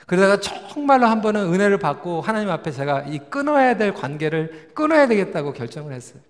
그러다가 0.08 0.40
정말로 0.40 1.06
한 1.08 1.22
번은 1.22 1.54
은혜를 1.54 1.78
받고 1.80 2.22
하나님 2.22 2.50
앞에 2.50 2.72
제가 2.72 3.02
이 3.08 3.20
끊어야 3.30 3.78
될 3.78 3.94
관계를 3.94 4.70
끊어야 4.74 5.08
되겠다고 5.08 5.54
결정을 5.54 5.94
했어요. 5.94 6.22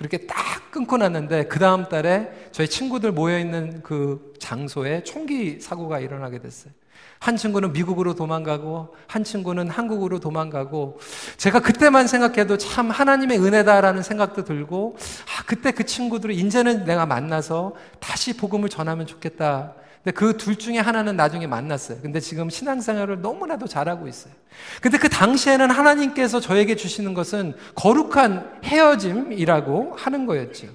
그렇게 0.00 0.16
딱 0.26 0.70
끊고 0.70 0.96
났는데 0.96 1.44
그 1.44 1.58
다음 1.58 1.86
달에 1.86 2.32
저희 2.52 2.66
친구들 2.66 3.12
모여 3.12 3.38
있는 3.38 3.82
그 3.82 4.32
장소에 4.38 5.04
총기 5.04 5.60
사고가 5.60 6.00
일어나게 6.00 6.38
됐어요. 6.38 6.72
한 7.18 7.36
친구는 7.36 7.74
미국으로 7.74 8.14
도망가고 8.14 8.94
한 9.06 9.24
친구는 9.24 9.68
한국으로 9.68 10.18
도망가고 10.18 11.00
제가 11.36 11.60
그때만 11.60 12.06
생각해도 12.06 12.56
참 12.56 12.90
하나님의 12.90 13.40
은혜다라는 13.40 14.02
생각도 14.02 14.44
들고 14.44 14.96
아 15.38 15.44
그때 15.44 15.70
그 15.70 15.84
친구들을 15.84 16.34
이제는 16.34 16.86
내가 16.86 17.04
만나서 17.04 17.74
다시 17.98 18.34
복음을 18.38 18.70
전하면 18.70 19.06
좋겠다. 19.06 19.74
근데 20.02 20.12
그 20.12 20.36
둘 20.36 20.56
중에 20.56 20.78
하나는 20.78 21.16
나중에 21.16 21.46
만났어요. 21.46 21.98
근데 22.00 22.20
지금 22.20 22.48
신앙생활을 22.48 23.20
너무나도 23.20 23.66
잘하고 23.66 24.08
있어요. 24.08 24.32
근데 24.80 24.96
그 24.96 25.08
당시에는 25.10 25.70
하나님께서 25.70 26.40
저에게 26.40 26.74
주시는 26.74 27.12
것은 27.12 27.54
거룩한 27.74 28.60
헤어짐이라고 28.64 29.94
하는 29.96 30.26
거였죠. 30.26 30.68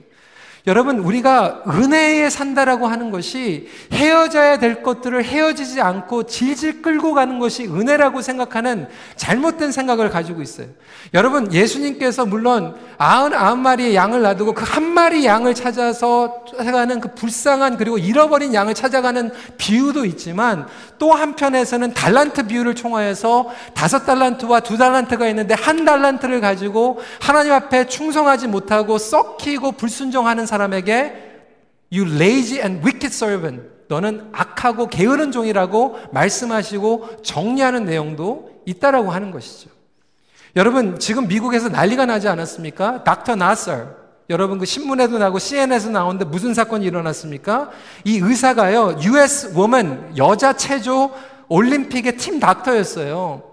여러분, 0.68 1.00
우리가 1.00 1.64
은혜에 1.68 2.30
산다라고 2.30 2.88
하는 2.88 3.12
것이 3.12 3.70
헤어져야 3.92 4.60
될 4.60 4.84
것들을 4.84 5.24
헤어지지 5.24 5.82
않고 5.82 6.24
질질 6.24 6.82
끌고 6.82 7.14
가는 7.14 7.40
것이 7.40 7.66
은혜라고 7.66 8.22
생각하는 8.22 8.88
잘못된 9.16 9.72
생각을 9.72 10.10
가지고 10.10 10.42
있어요. 10.42 10.68
여러분, 11.14 11.52
예수님께서 11.54 12.26
물론 12.26 12.76
아흔 12.98 13.34
아홉 13.34 13.58
마리의 13.58 13.96
양을 13.96 14.22
놔두고 14.22 14.54
그 14.54 14.66
한 14.76 14.84
마리 14.84 15.26
양을 15.26 15.56
찾아서 15.56 16.44
찾아가는 16.58 17.00
그 17.00 17.14
불쌍한 17.16 17.78
그리고 17.78 17.98
잃어버린 17.98 18.54
양을 18.54 18.74
찾아가는 18.74 19.32
비유도 19.58 20.04
있지만 20.06 20.68
또 20.98 21.14
한편에서는 21.14 21.94
달란트 21.94 22.48
비유를 22.48 22.76
총하여서 22.76 23.52
다섯 23.74 24.06
달란트와 24.06 24.62
두 24.62 24.78
달란트가 24.78 25.28
있는데 25.30 25.54
한 25.54 25.86
달란트를 25.86 26.42
가지고 26.42 27.00
하나님 27.20 27.54
앞에 27.54 27.88
충성하지 27.88 28.48
못하고 28.48 28.98
썩히고 28.98 29.74
불순종하는 29.74 30.46
사람에게 30.46 31.26
You 31.94 32.14
lazy 32.16 32.62
and 32.62 32.86
wicked 32.86 33.08
servant. 33.08 33.76
너는 33.88 34.30
악하고 34.32 34.88
게으른 34.88 35.32
종이라고 35.32 36.00
말씀하시고 36.12 37.22
정리하는 37.22 37.86
내용도 37.86 38.50
있다라고 38.66 39.12
하는 39.12 39.32
것이죠. 39.32 39.70
여러분, 40.56 40.98
지금 41.00 41.28
미국에서 41.28 41.70
난리가 41.70 42.06
나지 42.06 42.28
않았습니까? 42.28 43.04
닥터 43.04 43.36
나설. 43.36 44.05
여러분 44.30 44.58
그 44.58 44.66
신문에도 44.66 45.18
나고 45.18 45.40
CNN에서 45.40 45.90
나오는데 45.90 46.26
무슨 46.26 46.54
사건이 46.54 46.86
일어났습니까? 46.86 47.70
이 48.04 48.18
의사가요, 48.18 48.98
US 49.04 49.54
woman, 49.56 50.14
여자 50.18 50.54
체조 50.54 51.12
올림픽의 51.48 52.18
팀 52.18 52.40
닥터였어요. 52.40 53.44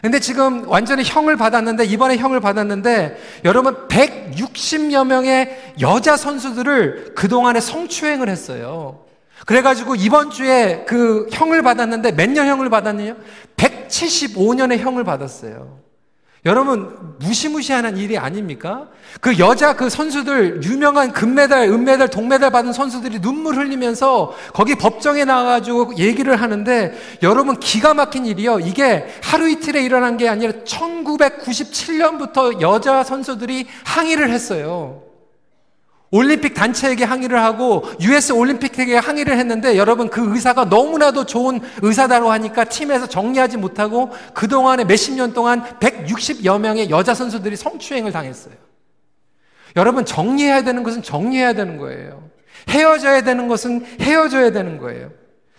근데 0.00 0.18
지금 0.18 0.66
완전히 0.66 1.02
형을 1.04 1.36
받았는데, 1.36 1.84
이번에 1.84 2.16
형을 2.16 2.40
받았는데, 2.40 3.18
여러분 3.44 3.86
160여 3.88 5.06
명의 5.06 5.74
여자 5.82 6.16
선수들을 6.16 7.12
그동안에 7.14 7.60
성추행을 7.60 8.30
했어요. 8.30 9.04
그래가지고 9.44 9.96
이번 9.96 10.30
주에 10.30 10.84
그 10.86 11.26
형을 11.32 11.62
받았는데 11.62 12.12
몇 12.12 12.30
년 12.30 12.46
형을 12.46 12.70
받았느냐? 12.70 13.16
175년의 13.56 14.78
형을 14.78 15.04
받았어요. 15.04 15.78
여러분 16.46 17.16
무시무시한 17.18 17.98
일이 17.98 18.16
아닙니까? 18.16 18.88
그 19.20 19.38
여자 19.38 19.76
그 19.76 19.90
선수들 19.90 20.62
유명한 20.62 21.12
금메달, 21.12 21.68
은메달, 21.68 22.08
동메달 22.08 22.50
받은 22.50 22.72
선수들이 22.72 23.20
눈물 23.20 23.56
흘리면서 23.56 24.34
거기 24.54 24.74
법정에 24.74 25.26
나와가지고 25.26 25.98
얘기를 25.98 26.40
하는데 26.40 26.94
여러분 27.22 27.60
기가 27.60 27.92
막힌 27.92 28.24
일이요. 28.24 28.60
이게 28.60 29.06
하루 29.22 29.50
이틀에 29.50 29.82
일어난 29.82 30.16
게 30.16 30.28
아니라 30.28 30.52
1997년부터 30.64 32.62
여자 32.62 33.04
선수들이 33.04 33.66
항의를 33.84 34.30
했어요. 34.30 35.09
올림픽 36.12 36.54
단체에게 36.54 37.04
항의를 37.04 37.40
하고 37.40 37.84
US 38.00 38.32
올림픽에게 38.32 38.96
항의를 38.96 39.38
했는데 39.38 39.76
여러분 39.76 40.10
그 40.10 40.34
의사가 40.34 40.64
너무나도 40.64 41.24
좋은 41.24 41.60
의사다고 41.82 42.32
하니까 42.32 42.64
팀에서 42.64 43.06
정리하지 43.06 43.58
못하고 43.58 44.10
그동안에 44.34 44.84
몇십 44.84 45.14
년 45.14 45.32
동안 45.32 45.62
160여 45.78 46.60
명의 46.60 46.90
여자 46.90 47.14
선수들이 47.14 47.54
성추행을 47.56 48.10
당했어요. 48.10 48.54
여러분 49.76 50.04
정리해야 50.04 50.62
되는 50.62 50.82
것은 50.82 51.02
정리해야 51.02 51.52
되는 51.52 51.76
거예요. 51.76 52.28
헤어져야 52.68 53.22
되는 53.22 53.46
것은 53.46 53.86
헤어져야 54.00 54.50
되는 54.50 54.78
거예요. 54.78 55.12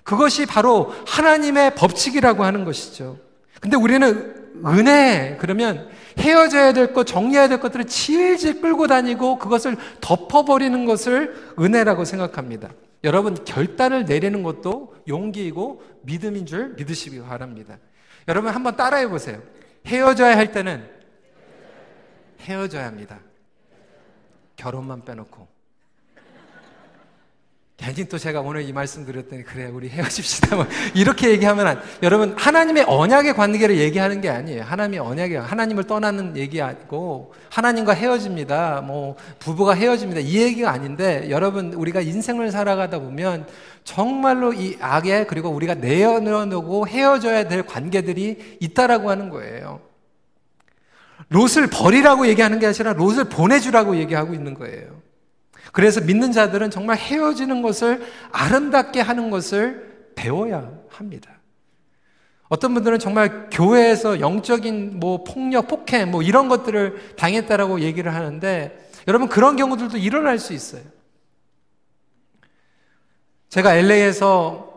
그것이 0.03 0.46
바로 0.46 0.93
하나님의 1.08 1.75
법칙이라고 1.75 2.43
하는 2.43 2.65
것이죠. 2.65 3.17
근데 3.62 3.77
우리는 3.77 4.36
은혜 4.65 5.38
그러면 5.39 5.88
헤어져야 6.18 6.74
될 6.74 6.94
것, 6.94 7.06
정리해야 7.06 7.48
될 7.48 7.60
것들을 7.60 7.86
질질 7.86 8.62
끌고 8.62 8.88
다니고 8.88 9.39
그것을 9.39 9.77
덮어버리는 10.01 10.86
것을 10.86 11.53
은혜라고 11.60 12.06
생각합니다. 12.06 12.72
여러분 13.03 13.36
결단을 13.44 14.06
내리는 14.06 14.44
것도 14.44 14.96
용기이고 15.08 15.84
믿음인 16.03 16.46
줄 16.46 16.74
믿으시기 16.75 17.22
바랍니다. 17.22 17.77
여러분 18.27 18.53
한번 18.53 18.75
따라해 18.75 19.08
보세요. 19.08 19.41
헤어져야 19.86 20.38
할 20.38 20.51
때는 20.51 20.88
헤어져야 22.41 22.86
합니다. 22.86 23.20
결혼만 24.56 25.03
빼놓고. 25.03 25.50
괜히 27.82 28.08
또 28.08 28.20
제가 28.20 28.42
오늘 28.42 28.62
이 28.62 28.72
말씀 28.72 29.06
드렸더니 29.06 29.44
그래 29.44 29.66
우리 29.66 29.90
헤어집시다 29.90 30.56
뭐 30.56 30.68
이렇게 30.94 31.32
얘기하면 31.32 31.66
안, 31.66 31.82
여러분 32.04 32.36
하나님의 32.38 32.86
언약의 32.88 33.34
관계를 33.34 33.78
얘기하는 33.78 34.22
게 34.22 34.30
아니에요. 34.30 34.62
하나님의 34.64 35.00
언약이 35.00 35.36
하나님을 35.36 35.86
떠나는 35.86 36.38
얘기 36.38 36.62
아니고 36.62 37.34
하나님과 37.50 37.94
헤어집니다. 37.94 38.82
뭐 38.82 39.16
부부가 39.40 39.74
헤어집니다. 39.74 40.22
이 40.22 40.38
얘기가 40.38 40.70
아닌데 40.70 41.26
여러분 41.32 41.74
우리가 41.74 42.02
인생을 42.02 42.52
살아가다 42.52 43.00
보면 43.00 43.48
정말로 43.84 44.54
이 44.54 44.78
악에 44.80 45.26
그리고 45.26 45.50
우리가 45.50 45.74
내어놓고 45.74 46.88
헤어져야 46.88 47.48
될 47.48 47.64
관계들이 47.64 48.58
있다라고 48.60 49.10
하는 49.10 49.30
거예요. 49.30 49.82
롯을 51.30 51.68
버리라고 51.72 52.28
얘기하는 52.28 52.60
게 52.60 52.68
아니라 52.68 52.94
롯을 52.94 53.26
보내주라고 53.26 53.96
얘기하고 53.96 54.34
있는 54.34 54.54
거예요 54.54 55.00
그래서 55.72 56.01
믿는 56.01 56.32
자들은 56.32 56.72
정말 56.72 56.98
헤어지는 56.98 57.62
것을 57.62 58.06
아름답게 58.32 59.01
하는 59.01 59.30
것을 59.30 60.12
배워야 60.15 60.72
합니다. 60.89 61.32
어떤 62.50 62.74
분들은 62.74 63.00
정말 63.00 63.50
교회에서 63.50 64.20
영적인 64.20 65.00
뭐 65.00 65.24
폭력, 65.24 65.68
폭행 65.70 66.12
뭐 66.12 66.22
이런 66.22 66.50
것들을 66.50 67.15
당했다라고 67.15 67.80
얘기를 67.80 68.13
하는데 68.13 68.89
여러분 69.08 69.30
그런 69.30 69.56
경우들도 69.56 69.98
일어날 69.98 70.38
수 70.38 70.51
있어요. 70.53 70.82
제가 73.48 73.75
LA에서 73.75 74.70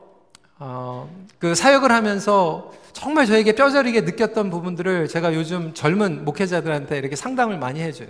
어, 0.59 1.26
그 1.38 1.55
사역을 1.55 1.91
하면서 1.91 2.73
정말 2.93 3.26
저에게 3.26 3.55
뼈저리게 3.55 4.03
느꼈던 4.03 4.50
부분들을 4.50 5.09
제가 5.09 5.35
요즘 5.35 5.75
젊은 5.75 6.25
목회자들한테 6.25 6.97
이렇게 6.99 7.17
상담을 7.17 7.59
많이 7.59 7.81
해줘요. 7.81 8.09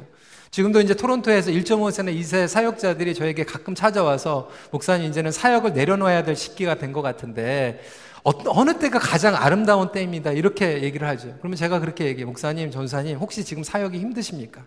지금도 0.55 0.81
이제 0.81 0.95
토론토에서 0.95 1.51
1.5세나 1.51 2.17
2세 2.17 2.47
사역자들이 2.47 3.15
저에게 3.15 3.43
가끔 3.43 3.75
찾아와서 3.75 4.49
목사님 4.71 5.11
이제는 5.11 5.33
사역을 5.33 5.73
내려놓아야 5.73 6.23
될 6.23 6.37
시기가 6.37 6.77
된 6.77 6.93
것 6.93 7.03
같은데 7.03 7.81
어느 8.23 8.79
때가 8.79 9.01
가장 9.01 9.35
아름다운 9.35 9.91
때입니다. 9.91 10.31
이렇게 10.31 10.85
얘기를 10.85 11.09
하죠. 11.09 11.35
그러면 11.41 11.57
제가 11.57 11.81
그렇게 11.81 12.05
얘기해요. 12.05 12.29
목사님, 12.29 12.71
전사님, 12.71 13.19
혹시 13.19 13.45
지금 13.45 13.65
사역이 13.65 13.99
힘드십니까? 13.99 14.63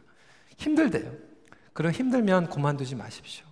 힘들대요. 0.58 1.10
그럼 1.72 1.94
힘들면 1.94 2.50
그만두지 2.50 2.96
마십시오. 2.96 3.46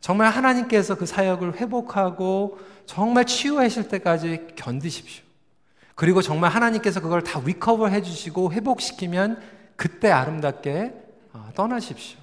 정말 0.00 0.30
하나님께서 0.30 0.94
그 0.94 1.04
사역을 1.04 1.56
회복하고 1.60 2.58
정말 2.86 3.26
치유하실 3.26 3.88
때까지 3.88 4.46
견디십시오. 4.56 5.22
그리고 5.94 6.22
정말 6.22 6.50
하나님께서 6.52 7.02
그걸 7.02 7.22
다 7.22 7.42
recover 7.44 7.88
해주시고 7.88 8.52
회복시키면 8.52 9.42
그때 9.76 10.10
아름답게 10.10 10.92
아, 10.94 11.03
떠나십시오. 11.54 12.18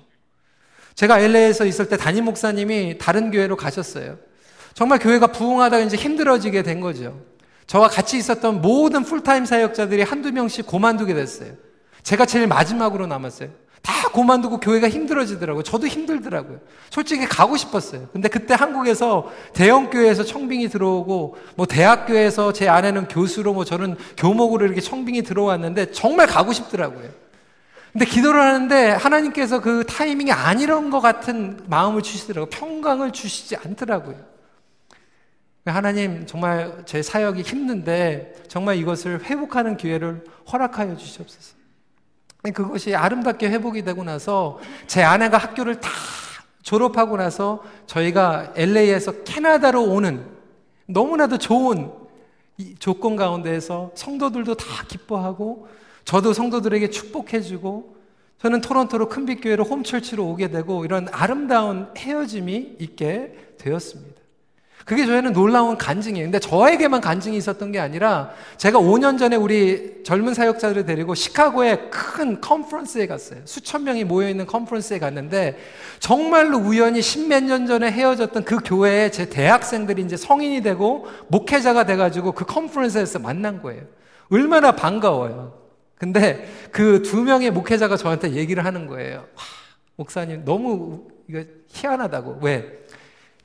제가 0.96 1.20
LA에서 1.20 1.66
있을 1.66 1.88
때 1.90 1.98
담임 1.98 2.26
목사님이 2.26 2.98
다른 2.98 3.32
교회로 3.32 3.56
가셨어요. 3.56 4.18
정말 4.74 5.00
교회가 5.00 5.28
부흥하다가 5.28 5.84
이제 5.84 5.98
힘들어지게 5.98 6.64
된 6.64 6.80
거죠. 6.80 7.20
저와 7.68 7.88
같이 7.88 8.18
있었던 8.18 8.62
모든 8.62 9.04
풀타임 9.04 9.46
사역자들이 9.46 10.04
한두 10.04 10.32
명씩 10.32 10.68
고만두게 10.68 11.14
됐어요. 11.14 11.54
제가 12.04 12.26
제일 12.26 12.48
마지막으로 12.48 13.08
남았어요. 13.08 13.50
다 13.82 14.10
고만두고 14.10 14.60
교회가 14.60 14.90
힘들어지더라고요. 14.90 15.64
저도 15.64 15.88
힘들더라고요. 15.88 16.60
솔직히 16.90 17.26
가고 17.26 17.58
싶었어요. 17.58 18.10
근데 18.12 18.30
그때 18.30 18.54
한국에서 18.54 19.32
대형교회에서 19.54 20.24
청빙이 20.24 20.70
들어오고, 20.70 21.38
뭐 21.56 21.66
대학교에서 21.66 22.54
제 22.54 22.68
아내는 22.68 23.08
교수로 23.08 23.54
뭐 23.54 23.66
저는 23.66 23.96
교목으로 24.18 24.66
이렇게 24.66 24.82
청빙이 24.82 25.24
들어왔는데 25.24 25.92
정말 25.92 26.28
가고 26.28 26.54
싶더라고요. 26.54 27.10
근데 27.92 28.06
기도를 28.06 28.40
하는데 28.40 28.92
하나님께서 28.92 29.60
그 29.60 29.84
타이밍이 29.86 30.32
아니런 30.32 30.90
것 30.90 31.02
같은 31.02 31.60
마음을 31.68 32.02
주시더라고요. 32.02 32.50
평강을 32.50 33.12
주시지 33.12 33.58
않더라고요. 33.58 34.16
하나님 35.66 36.26
정말 36.26 36.84
제 36.86 37.02
사역이 37.04 37.42
힘든데 37.42 38.46
정말 38.48 38.78
이것을 38.78 39.24
회복하는 39.26 39.78
기회를 39.78 40.24
허락하여 40.52 40.96
주시옵소서. 40.96 41.56
그것이 42.54 42.96
아름답게 42.96 43.50
회복이 43.50 43.84
되고 43.84 44.04
나서 44.04 44.60
제 44.88 45.04
아내가 45.04 45.38
학교를 45.38 45.80
다 45.80 45.90
졸업하고 46.64 47.18
나서 47.18 47.64
저희가 47.86 48.54
LA에서 48.56 49.24
캐나다로 49.24 49.84
오는 49.84 50.26
너무나도 50.88 51.38
좋은 51.38 51.92
조건 52.80 53.16
가운데에서 53.16 53.92
성도들도 53.96 54.56
다 54.56 54.66
기뻐하고 54.88 55.68
저도 56.06 56.34
성도들에게 56.34 56.90
축복해주고 56.90 57.96
저는 58.42 58.62
토론토로 58.62 59.08
큰빛교회로 59.08 59.64
홈철치로 59.64 60.26
오게 60.26 60.50
되고 60.50 60.84
이런 60.84 61.08
아름다운 61.12 61.88
헤어짐이 61.96 62.78
있게 62.80 63.36
되었습니다. 63.60 64.22
그게 64.86 65.06
저희는 65.06 65.34
놀라운 65.34 65.78
간증이에요. 65.78 66.26
근데 66.26 66.40
저에게만 66.40 67.02
간증이 67.02 67.38
있었던 67.38 67.72
게 67.72 67.80
아니라 67.80 68.32
제가 68.58 68.80
5년 68.80 69.20
전에 69.20 69.36
우리 69.36 70.02
젊은 70.04 70.34
사역자들을 70.34 70.86
데리고 70.86 71.14
시카고의 71.14 71.92
큰 71.92 72.42
컨퍼런스에 72.42 73.06
갔어요. 73.06 73.42
수천 73.46 73.84
명이 73.84 74.06
모여있는 74.06 74.48
컨퍼런스에 74.48 74.98
갔는데 74.98 75.58
정말로 76.00 76.58
우연히 76.58 77.02
십몇 77.02 77.44
년 77.44 77.68
전에 77.68 77.92
헤어졌던 77.92 78.44
그 78.44 78.58
교회에 78.58 79.12
제 79.12 79.30
대학생들이 79.30 80.02
이제 80.02 80.18
성인이 80.18 80.62
되고 80.62 81.06
목회자가 81.28 81.86
돼가지고 81.86 82.32
그 82.32 82.46
컨퍼런스에서 82.46 83.20
만난 83.20 83.62
거예요. 83.62 83.84
얼마나 84.32 84.72
반가워요. 84.72 85.61
근데 86.02 86.48
그 86.72 87.04
두 87.04 87.22
명의 87.22 87.52
목회자가 87.52 87.96
저한테 87.96 88.32
얘기를 88.32 88.66
하는 88.66 88.88
거예요. 88.88 89.18
와, 89.20 89.44
목사님 89.98 90.44
너무 90.46 91.08
이거 91.30 91.44
희한하다고. 91.68 92.40
왜? 92.42 92.66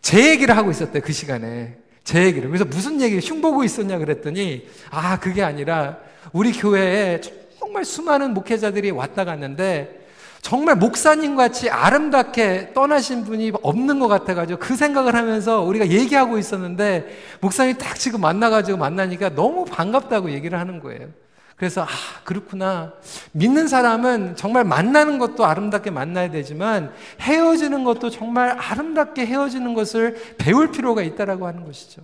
제 0.00 0.30
얘기를 0.30 0.56
하고 0.56 0.70
있었대 0.70 1.00
그 1.00 1.12
시간에. 1.12 1.76
제 2.02 2.24
얘기를. 2.24 2.48
그래서 2.48 2.64
무슨 2.64 3.02
얘기 3.02 3.18
흉보고 3.18 3.62
있었냐 3.62 3.98
그랬더니 3.98 4.66
아 4.90 5.20
그게 5.20 5.42
아니라 5.42 5.98
우리 6.32 6.50
교회에 6.52 7.20
정말 7.58 7.84
수많은 7.84 8.32
목회자들이 8.32 8.90
왔다 8.90 9.26
갔는데 9.26 10.06
정말 10.40 10.76
목사님 10.76 11.36
같이 11.36 11.68
아름답게 11.68 12.72
떠나신 12.72 13.24
분이 13.24 13.52
없는 13.60 13.98
것 13.98 14.08
같아가지고 14.08 14.60
그 14.60 14.76
생각을 14.76 15.14
하면서 15.14 15.60
우리가 15.60 15.88
얘기하고 15.88 16.38
있었는데 16.38 17.18
목사님 17.42 17.76
딱 17.76 17.98
지금 17.98 18.22
만나가지고 18.22 18.78
만나니까 18.78 19.34
너무 19.34 19.66
반갑다고 19.66 20.30
얘기를 20.30 20.58
하는 20.58 20.80
거예요. 20.80 21.08
그래서 21.56 21.82
아 21.82 21.88
그렇구나 22.24 22.92
믿는 23.32 23.66
사람은 23.66 24.36
정말 24.36 24.64
만나는 24.64 25.18
것도 25.18 25.46
아름답게 25.46 25.90
만나야 25.90 26.30
되지만 26.30 26.92
헤어지는 27.20 27.82
것도 27.82 28.10
정말 28.10 28.50
아름답게 28.50 29.24
헤어지는 29.24 29.72
것을 29.72 30.36
배울 30.36 30.70
필요가 30.70 31.02
있다라고 31.02 31.46
하는 31.46 31.64
것이죠. 31.64 32.02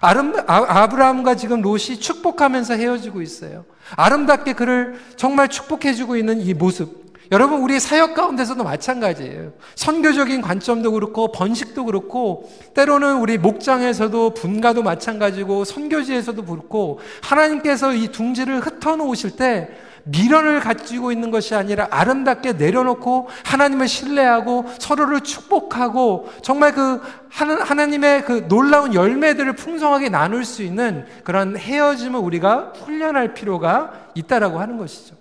아름 0.00 0.34
아, 0.46 0.82
아브라함과 0.82 1.34
지금 1.34 1.62
롯이 1.62 1.98
축복하면서 1.98 2.74
헤어지고 2.74 3.22
있어요. 3.22 3.64
아름답게 3.96 4.52
그를 4.52 5.00
정말 5.16 5.48
축복해주고 5.48 6.16
있는 6.16 6.40
이 6.40 6.54
모습. 6.54 7.09
여러분, 7.30 7.60
우리 7.60 7.78
사역 7.78 8.14
가운데서도 8.14 8.64
마찬가지예요. 8.64 9.52
선교적인 9.76 10.42
관점도 10.42 10.92
그렇고, 10.92 11.30
번식도 11.30 11.84
그렇고, 11.84 12.50
때로는 12.74 13.18
우리 13.18 13.38
목장에서도 13.38 14.34
분가도 14.34 14.82
마찬가지고, 14.82 15.64
선교지에서도 15.64 16.44
그렇고, 16.44 16.98
하나님께서 17.22 17.92
이 17.92 18.08
둥지를 18.08 18.60
흩어놓으실 18.60 19.36
때, 19.36 19.68
미련을 20.04 20.60
가지고 20.60 21.12
있는 21.12 21.30
것이 21.30 21.54
아니라 21.54 21.86
아름답게 21.90 22.54
내려놓고 22.54 23.28
하나님을 23.44 23.86
신뢰하고 23.86 24.64
서로를 24.78 25.20
축복하고 25.20 26.30
정말 26.42 26.72
그 26.72 27.02
하나님의 27.28 28.24
그 28.24 28.48
놀라운 28.48 28.94
열매들을 28.94 29.52
풍성하게 29.52 30.08
나눌 30.08 30.46
수 30.46 30.62
있는 30.62 31.04
그런 31.22 31.56
헤어짐을 31.56 32.18
우리가 32.18 32.72
훈련할 32.76 33.34
필요가 33.34 33.92
있다라고 34.14 34.58
하는 34.58 34.78
것이죠. 34.78 35.19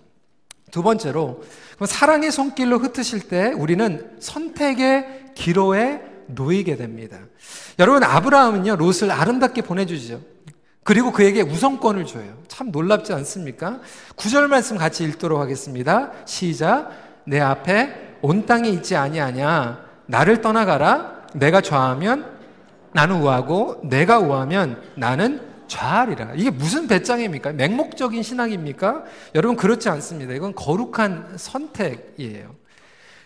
두 0.72 0.84
번째로 0.84 1.44
사랑의 1.86 2.32
손길로 2.32 2.80
흩으실 2.80 3.28
때 3.28 3.54
우리는 3.54 4.12
선택의 4.20 5.32
기로에 5.36 6.02
놓이게 6.28 6.76
됩니다. 6.76 7.18
여러분 7.80 8.04
아브라함은요 8.04 8.76
롯을 8.76 9.12
아름답게 9.12 9.62
보내주죠. 9.62 10.22
그리고 10.84 11.12
그에게 11.12 11.42
우선권을 11.42 12.06
줘요. 12.06 12.38
참 12.48 12.72
놀랍지 12.72 13.14
않습니까? 13.14 13.80
구절 14.16 14.48
말씀 14.48 14.78
같이 14.78 15.04
읽도록 15.04 15.40
하겠습니다. 15.40 16.12
시작. 16.26 16.92
내 17.26 17.40
앞에 17.40 18.18
온 18.22 18.46
땅에 18.46 18.70
있지 18.70 18.96
아니하냐. 18.96 19.86
나를 20.08 20.42
떠나가라. 20.42 21.28
내가 21.36 21.62
좌하면 21.62 22.26
나는 22.94 23.18
우하고 23.18 23.82
내가 23.84 24.20
우하면 24.20 24.82
나는 24.96 25.49
좌하리라. 25.70 26.34
이게 26.36 26.50
무슨 26.50 26.88
배짱입니까? 26.88 27.54
맹목적인 27.54 28.24
신앙입니까? 28.24 29.06
여러분 29.36 29.56
그렇지 29.56 29.88
않습니다. 29.88 30.34
이건 30.34 30.54
거룩한 30.54 31.38
선택이에요. 31.38 32.56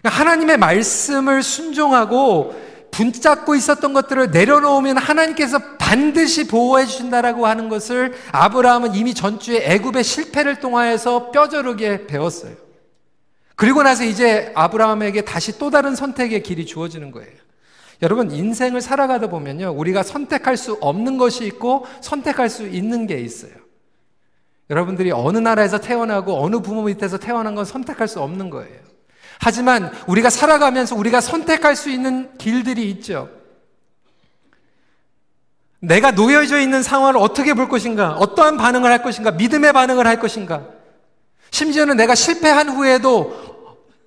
하나님의 0.03 0.58
말씀을 0.58 1.41
순종하고 1.41 2.53
붙잡고 2.91 3.56
있었던 3.56 3.93
것들을 3.93 4.29
내려놓으면 4.29 4.97
하나님께서 4.97 5.58
반드시 5.79 6.47
보호해 6.47 6.86
주신다라고 6.86 7.47
하는 7.47 7.67
것을 7.67 8.13
아브라함은 8.32 8.93
이미 8.93 9.15
전주에 9.15 9.63
애굽의 9.63 10.03
실패를 10.03 10.60
통하여서 10.60 11.32
뼈저르게 11.32 12.06
배웠어요. 12.06 12.56
그리고 13.56 13.82
나서 13.82 14.03
이제 14.03 14.51
아브라함에게 14.56 15.21
다시 15.21 15.58
또 15.58 15.71
다른 15.71 15.95
선택의 15.95 16.43
길이 16.43 16.65
주어지는 16.65 17.12
거예요. 17.12 17.42
여러분, 18.01 18.32
인생을 18.32 18.82
살아가다 18.82 19.27
보면요. 19.27 19.73
우리가 19.75 20.03
선택할 20.03 20.58
수 20.58 20.77
없는 20.82 21.17
것이 21.17 21.45
있고 21.45 21.86
선택할 22.01 22.49
수 22.49 22.67
있는 22.67 23.08
게 23.08 23.19
있어요. 23.19 23.53
여러분들이 24.69 25.12
어느 25.12 25.38
나라에서 25.38 25.79
태어나고 25.79 26.43
어느 26.43 26.60
부모 26.60 26.84
밑에서 26.84 27.17
태어난 27.17 27.56
건 27.56 27.65
선택할 27.65 28.08
수 28.08 28.21
없는 28.21 28.49
거예요. 28.49 28.79
하지만 29.39 29.91
우리가 30.08 30.29
살아가면서 30.29 30.95
우리가 30.95 31.21
선택할 31.21 31.75
수 31.75 31.89
있는 31.89 32.38
길들이 32.38 32.89
있죠. 32.91 33.29
내가 35.79 36.12
놓여져 36.12 36.60
있는 36.60 36.82
상황을 36.82 37.17
어떻게 37.17 37.53
볼 37.53 37.67
것인가? 37.67 38.13
어떠한 38.13 38.56
반응을 38.56 38.89
할 38.89 39.03
것인가? 39.03 39.32
믿음의 39.32 39.73
반응을 39.73 40.08
할 40.08 40.17
것인가? 40.17 40.65
심지어는 41.51 41.97
내가 41.97 42.15
실패한 42.15 42.69
후에도 42.69 43.38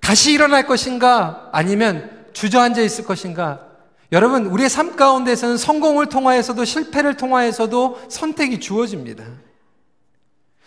다시 0.01 0.33
일어날 0.33 0.65
것인가? 0.65 1.49
아니면 1.51 2.27
주저앉아 2.33 2.81
있을 2.81 3.05
것인가? 3.05 3.66
여러분, 4.11 4.45
우리의 4.45 4.69
삶 4.69 4.95
가운데서는 4.95 5.57
성공을 5.57 6.07
통하여서도 6.07 6.63
실패를 6.63 7.17
통하여서도 7.17 8.01
선택이 8.09 8.59
주어집니다. 8.59 9.25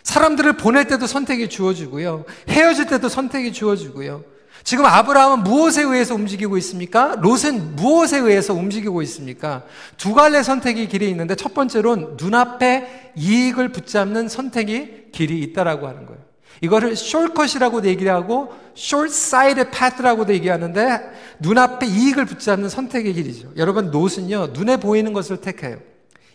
사람들을 0.02 0.54
보낼 0.54 0.86
때도 0.86 1.06
선택이 1.06 1.48
주어지고요. 1.48 2.24
헤어질 2.48 2.86
때도 2.86 3.08
선택이 3.08 3.52
주어지고요. 3.52 4.24
지금 4.62 4.84
아브라함은 4.84 5.44
무엇에 5.44 5.82
의해서 5.82 6.14
움직이고 6.14 6.58
있습니까? 6.58 7.16
롯은 7.20 7.76
무엇에 7.76 8.18
의해서 8.18 8.52
움직이고 8.52 9.00
있습니까? 9.02 9.64
두 9.96 10.12
갈래 10.12 10.42
선택의 10.42 10.88
길이 10.88 11.08
있는데 11.10 11.34
첫 11.34 11.54
번째로는 11.54 12.16
눈앞에 12.18 13.12
이익을 13.16 13.72
붙잡는 13.72 14.28
선택의 14.28 15.12
길이 15.12 15.40
있다라고 15.40 15.88
하는 15.88 16.04
거예요. 16.04 16.29
이거를 16.60 16.92
shortcut이라고도 16.94 17.86
얘기하고 17.86 18.52
short-sighted 18.74 19.70
path라고도 19.70 20.32
얘기하는데 20.34 21.00
눈앞에 21.40 21.86
이익을 21.86 22.26
붙잡는 22.26 22.68
선택의 22.68 23.14
길이죠. 23.14 23.52
여러분 23.56 23.90
롯은요 23.90 24.48
눈에 24.52 24.76
보이는 24.76 25.12
것을 25.12 25.38
택해요. 25.38 25.78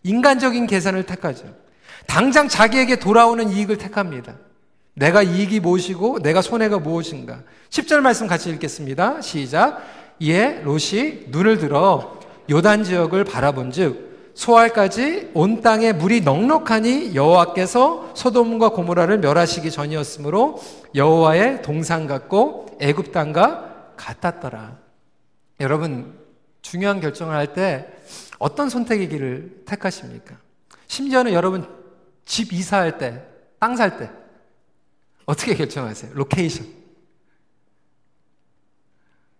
인간적인 0.04 0.67
계산을 0.67 1.04
택하죠. 1.04 1.45
당장 2.08 2.47
자기에게 2.47 2.97
돌아오는 2.97 3.51
이익을 3.51 3.78
택합니다. 3.78 4.36
내가 4.93 5.21
이익이 5.21 5.60
무엇이고 5.60 6.19
내가 6.19 6.41
손해가 6.41 6.80
무엇인가. 6.80 7.41
10절 7.69 7.99
말씀 7.99 8.28
같이 8.28 8.49
읽겠습니다. 8.49 9.21
시작. 9.21 9.82
이에 10.19 10.62
롯이 10.63 11.25
눈을 11.28 11.58
들어 11.58 12.19
요단 12.49 12.84
지역을 12.84 13.25
바라본즉 13.25 14.14
소알까지 14.36 15.32
온 15.34 15.62
땅에 15.62 15.93
물이 15.93 16.21
넉넉하니 16.21 17.15
여호와께서 17.15 18.12
소돔과 18.15 18.69
고모라를 18.69 19.19
멸하시기 19.19 19.71
전이었으므로 19.71 20.62
여호와의 20.93 21.62
동상 21.62 22.06
같고 22.06 22.67
애굽 22.80 23.12
땅과 23.12 23.93
같았더라. 23.95 24.78
여러분 25.62 26.13
중요한 26.62 27.00
결정을 27.00 27.36
할 27.36 27.54
때 27.54 27.88
어떤 28.38 28.69
길을 29.08 29.63
택하십니까? 29.65 30.36
심지어는 30.88 31.32
여러분 31.34 31.67
집 32.26 32.52
이사할 32.52 32.98
때, 32.98 33.24
땅 33.60 33.76
살 33.76 33.98
때, 33.98 34.10
어떻게 35.26 35.56
결정하세요? 35.56 36.12
location. 36.13 36.67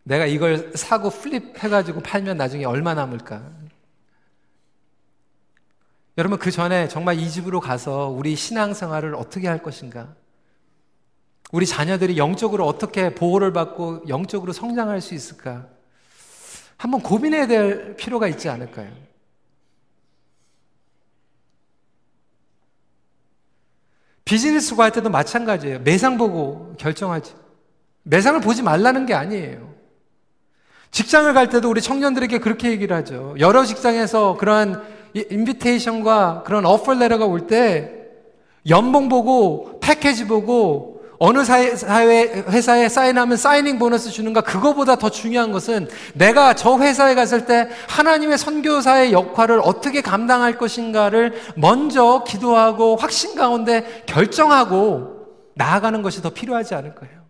내가 0.04 0.26
이걸 0.26 0.72
사고 0.76 1.10
flip 1.10 1.62
해가지고 1.62 2.02
팔면 2.02 2.38
나중에 2.38 2.64
얼마 2.66 2.94
남을까? 2.94 3.42
여러분, 6.18 6.40
그 6.40 6.50
전에 6.50 6.88
정말 6.88 7.20
이 7.20 7.30
집으로 7.30 7.60
가서 7.60 8.08
우리 8.08 8.36
신앙생활을 8.36 9.16
어떻게 9.16 9.48
할 9.48 9.62
것인가? 9.62 10.16
우리 11.52 11.66
자녀들이 11.66 12.18
영적으로 12.18 12.66
어떻게 12.66 13.14
보호를 13.14 13.52
받고 13.52 14.04
영적으로 14.08 14.54
성장할 14.54 15.02
수 15.02 15.14
있을까? 15.14 15.68
한번 16.78 17.02
고민해야 17.02 17.48
될 17.48 17.96
필요가 17.96 18.28
있지 18.28 18.50
않을까요? 18.50 18.92
비즈니스 24.24 24.74
구할 24.74 24.92
때도 24.92 25.10
마찬가지예요. 25.10 25.80
매상 25.82 26.18
보고 26.18 26.76
결정하지. 26.78 27.36
매상을 28.04 28.40
보지 28.42 28.64
말라는 28.64 29.06
게 29.06 29.14
아니에요. 29.14 29.76
직장을 30.92 31.32
갈 31.34 31.50
때도 31.50 31.70
우리 31.70 31.82
청년들에게 31.82 32.40
그렇게 32.40 32.72
얘기를 32.72 32.96
하죠. 32.96 33.36
여러 33.40 33.66
직장에서 33.66 34.38
그러한 34.38 34.95
인비테이션과 35.16 36.44
그런 36.46 36.66
어퍼 36.66 36.94
레터가 36.96 37.26
올 37.26 37.48
때 37.48 37.92
연봉 38.68 39.10
보고 39.10 39.80
패키지 39.80 40.28
보고 40.28 40.96
어느 41.18 41.46
사회, 41.46 41.76
사회, 41.76 42.24
회사에 42.50 42.90
사인하면 42.90 43.38
사이닝 43.38 43.80
보너스 43.80 44.10
주는가 44.10 44.42
그거보다 44.42 44.98
더 44.98 45.10
중요한 45.10 45.52
것은 45.54 45.88
내가 46.14 46.54
저 46.56 46.78
회사에 46.78 47.16
갔을 47.16 47.46
때 47.46 47.70
하나님의 47.88 48.38
선교사의 48.38 49.14
역할을 49.14 49.62
어떻게 49.64 50.02
감당할 50.02 50.58
것인가를 50.58 51.40
먼저 51.56 52.24
기도하고 52.28 52.98
확신 52.98 53.36
가운데 53.36 54.04
결정하고 54.06 55.16
나아가는 55.54 56.02
것이 56.02 56.22
더 56.22 56.32
필요하지 56.32 56.76
않을 56.76 56.96
거예요. 56.96 57.24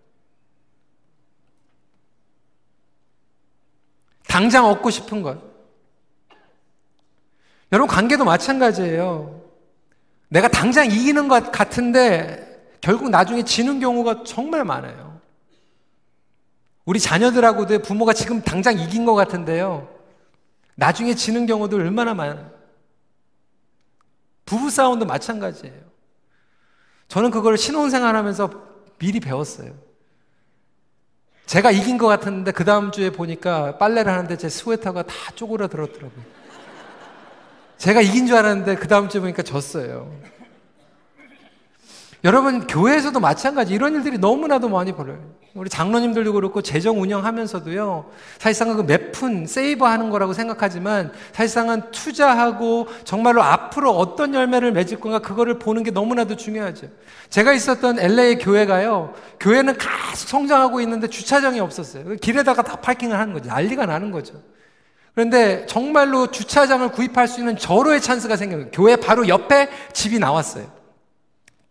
당장 4.27 4.65
얻고 4.65 4.89
싶은 4.89 5.21
것. 5.21 5.54
여러분 7.75 7.93
관계도 7.93 8.23
마찬가지예요. 8.23 9.41
내가 10.29 10.47
당장 10.47 10.85
이기는 10.85 11.27
것 11.27 11.51
같은데 11.51 12.71
결국 12.79 13.09
나중에 13.09 13.43
지는 13.43 13.81
경우가 13.81 14.23
정말 14.23 14.63
많아요. 14.63 15.19
우리 16.85 17.01
자녀들하고도 17.01 17.79
부모가 17.79 18.13
지금 18.13 18.41
당장 18.41 18.79
이긴 18.79 19.03
것 19.03 19.13
같은데요. 19.13 19.89
나중에 20.75 21.15
지는 21.15 21.45
경우도 21.47 21.75
얼마나 21.75 22.13
많아요. 22.13 22.49
부부싸움도 24.45 25.05
마찬가지예요. 25.05 25.81
저는 27.09 27.29
그걸 27.29 27.57
신혼생활 27.57 28.15
하면서 28.15 28.51
미리 28.99 29.19
배웠어요. 29.19 29.73
제가 31.45 31.71
이긴 31.71 31.97
것 31.97 32.07
같았는데 32.07 32.53
그 32.53 32.63
다음 32.63 32.93
주에 32.93 33.09
보니까 33.09 33.77
빨래를 33.77 34.13
하는데 34.13 34.37
제 34.37 34.47
스웨터가 34.47 35.03
다 35.03 35.13
쪼그라들었더라고요. 35.35 36.34
제가 37.77 38.01
이긴 38.01 38.27
줄 38.27 38.37
알았는데 38.37 38.75
그 38.75 38.87
다음 38.87 39.09
주에 39.09 39.21
보니까 39.21 39.43
졌어요. 39.43 40.11
여러분, 42.25 42.65
교회에서도 42.65 43.19
마찬가지 43.19 43.75
이런 43.75 43.93
일들이 43.93 44.17
너무나도 44.17 44.67
많이 44.67 44.93
벌어요. 44.93 45.19
우리 45.53 45.69
장로님들도 45.69 46.33
그렇고 46.33 46.63
재정 46.63 46.99
운영하면서도요, 46.99 48.09
사실상은 48.39 48.77
그 48.77 48.81
몇푼 48.81 49.45
세이브 49.45 49.85
하는 49.85 50.09
거라고 50.09 50.33
생각하지만 50.33 51.13
사실상은 51.33 51.91
투자하고 51.91 52.87
정말로 53.03 53.43
앞으로 53.43 53.91
어떤 53.95 54.33
열매를 54.33 54.71
맺을 54.71 54.99
건가 54.99 55.19
그거를 55.19 55.59
보는 55.59 55.83
게 55.83 55.91
너무나도 55.91 56.35
중요하죠. 56.35 56.87
제가 57.29 57.53
있었던 57.53 57.99
LA 57.99 58.39
교회가요, 58.39 59.13
교회는 59.39 59.77
계속 59.77 60.27
성장하고 60.27 60.81
있는데 60.81 61.07
주차장이 61.07 61.59
없었어요. 61.59 62.15
길에다가 62.15 62.63
다 62.63 62.75
파킹을 62.77 63.17
하는 63.17 63.33
거죠. 63.33 63.49
난리가 63.49 63.85
나는 63.85 64.09
거죠. 64.09 64.41
그런데 65.15 65.65
정말로 65.65 66.29
주차장을 66.29 66.91
구입할 66.91 67.29
수 67.29 67.39
있는 67.39 67.57
절호의 67.57 68.01
찬스가 68.01 68.35
생겨요. 68.35 68.69
교회 68.71 68.97
바로 68.97 69.29
옆에 69.29 69.69
집이 69.93 70.19
나왔어요. 70.19 70.69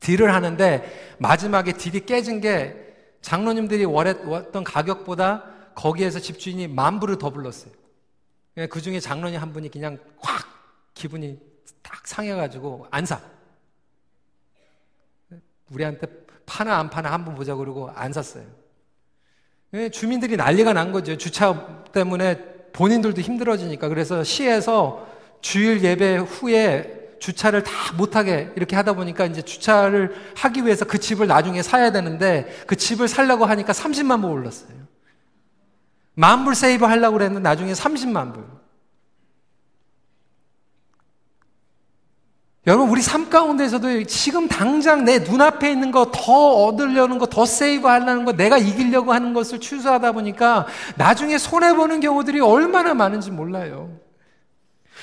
딜을 0.00 0.32
하는데 0.32 1.16
마지막에 1.18 1.72
딜이 1.72 2.06
깨진 2.06 2.40
게 2.40 2.74
장로님들이 3.20 3.84
원했던 3.84 4.64
가격보다 4.64 5.44
거기에서 5.74 6.20
집주인이 6.20 6.68
만 6.68 6.98
불을 7.00 7.18
더 7.18 7.30
불렀어요. 7.30 7.72
그 8.70 8.80
중에 8.80 8.98
장로님 8.98 9.40
한 9.40 9.52
분이 9.52 9.70
그냥 9.70 9.98
확 10.20 10.46
기분이 10.94 11.38
딱 11.82 12.06
상해가지고 12.06 12.86
안 12.90 13.04
사. 13.04 13.20
우리한테 15.70 16.06
파나 16.46 16.78
안 16.78 16.88
파나 16.88 17.12
한번 17.12 17.34
보자 17.34 17.54
그러고 17.54 17.90
안 17.90 18.12
샀어요. 18.12 18.44
주민들이 19.92 20.36
난리가 20.36 20.72
난 20.72 20.92
거죠. 20.92 21.18
주차 21.18 21.84
때문에 21.92 22.53
본인들도 22.74 23.20
힘들어지니까. 23.20 23.88
그래서 23.88 24.22
시에서 24.22 25.06
주일 25.40 25.82
예배 25.82 26.16
후에 26.18 27.16
주차를 27.20 27.62
다 27.62 27.72
못하게 27.96 28.50
이렇게 28.56 28.76
하다 28.76 28.92
보니까 28.94 29.24
이제 29.24 29.40
주차를 29.40 30.14
하기 30.36 30.66
위해서 30.66 30.84
그 30.84 30.98
집을 30.98 31.26
나중에 31.26 31.62
사야 31.62 31.90
되는데 31.90 32.46
그 32.66 32.76
집을 32.76 33.08
살려고 33.08 33.46
하니까 33.46 33.72
30만 33.72 34.20
불 34.20 34.30
올랐어요. 34.30 34.74
만불 36.14 36.54
세이브 36.54 36.84
하려고 36.84 37.14
그랬는데 37.14 37.48
나중에 37.48 37.72
30만 37.72 38.34
불. 38.34 38.44
여러분, 42.66 42.88
우리 42.88 43.02
삶 43.02 43.28
가운데서도 43.28 44.04
지금 44.04 44.48
당장 44.48 45.04
내 45.04 45.18
눈앞에 45.18 45.70
있는 45.70 45.90
거 45.90 46.10
더 46.10 46.32
얻으려는 46.64 47.18
거, 47.18 47.26
더 47.26 47.44
세이브 47.44 47.86
하려는 47.86 48.24
거, 48.24 48.32
내가 48.32 48.56
이기려고 48.56 49.12
하는 49.12 49.34
것을 49.34 49.60
취소하다 49.60 50.12
보니까 50.12 50.66
나중에 50.96 51.36
손해보는 51.36 52.00
경우들이 52.00 52.40
얼마나 52.40 52.94
많은지 52.94 53.30
몰라요. 53.30 53.90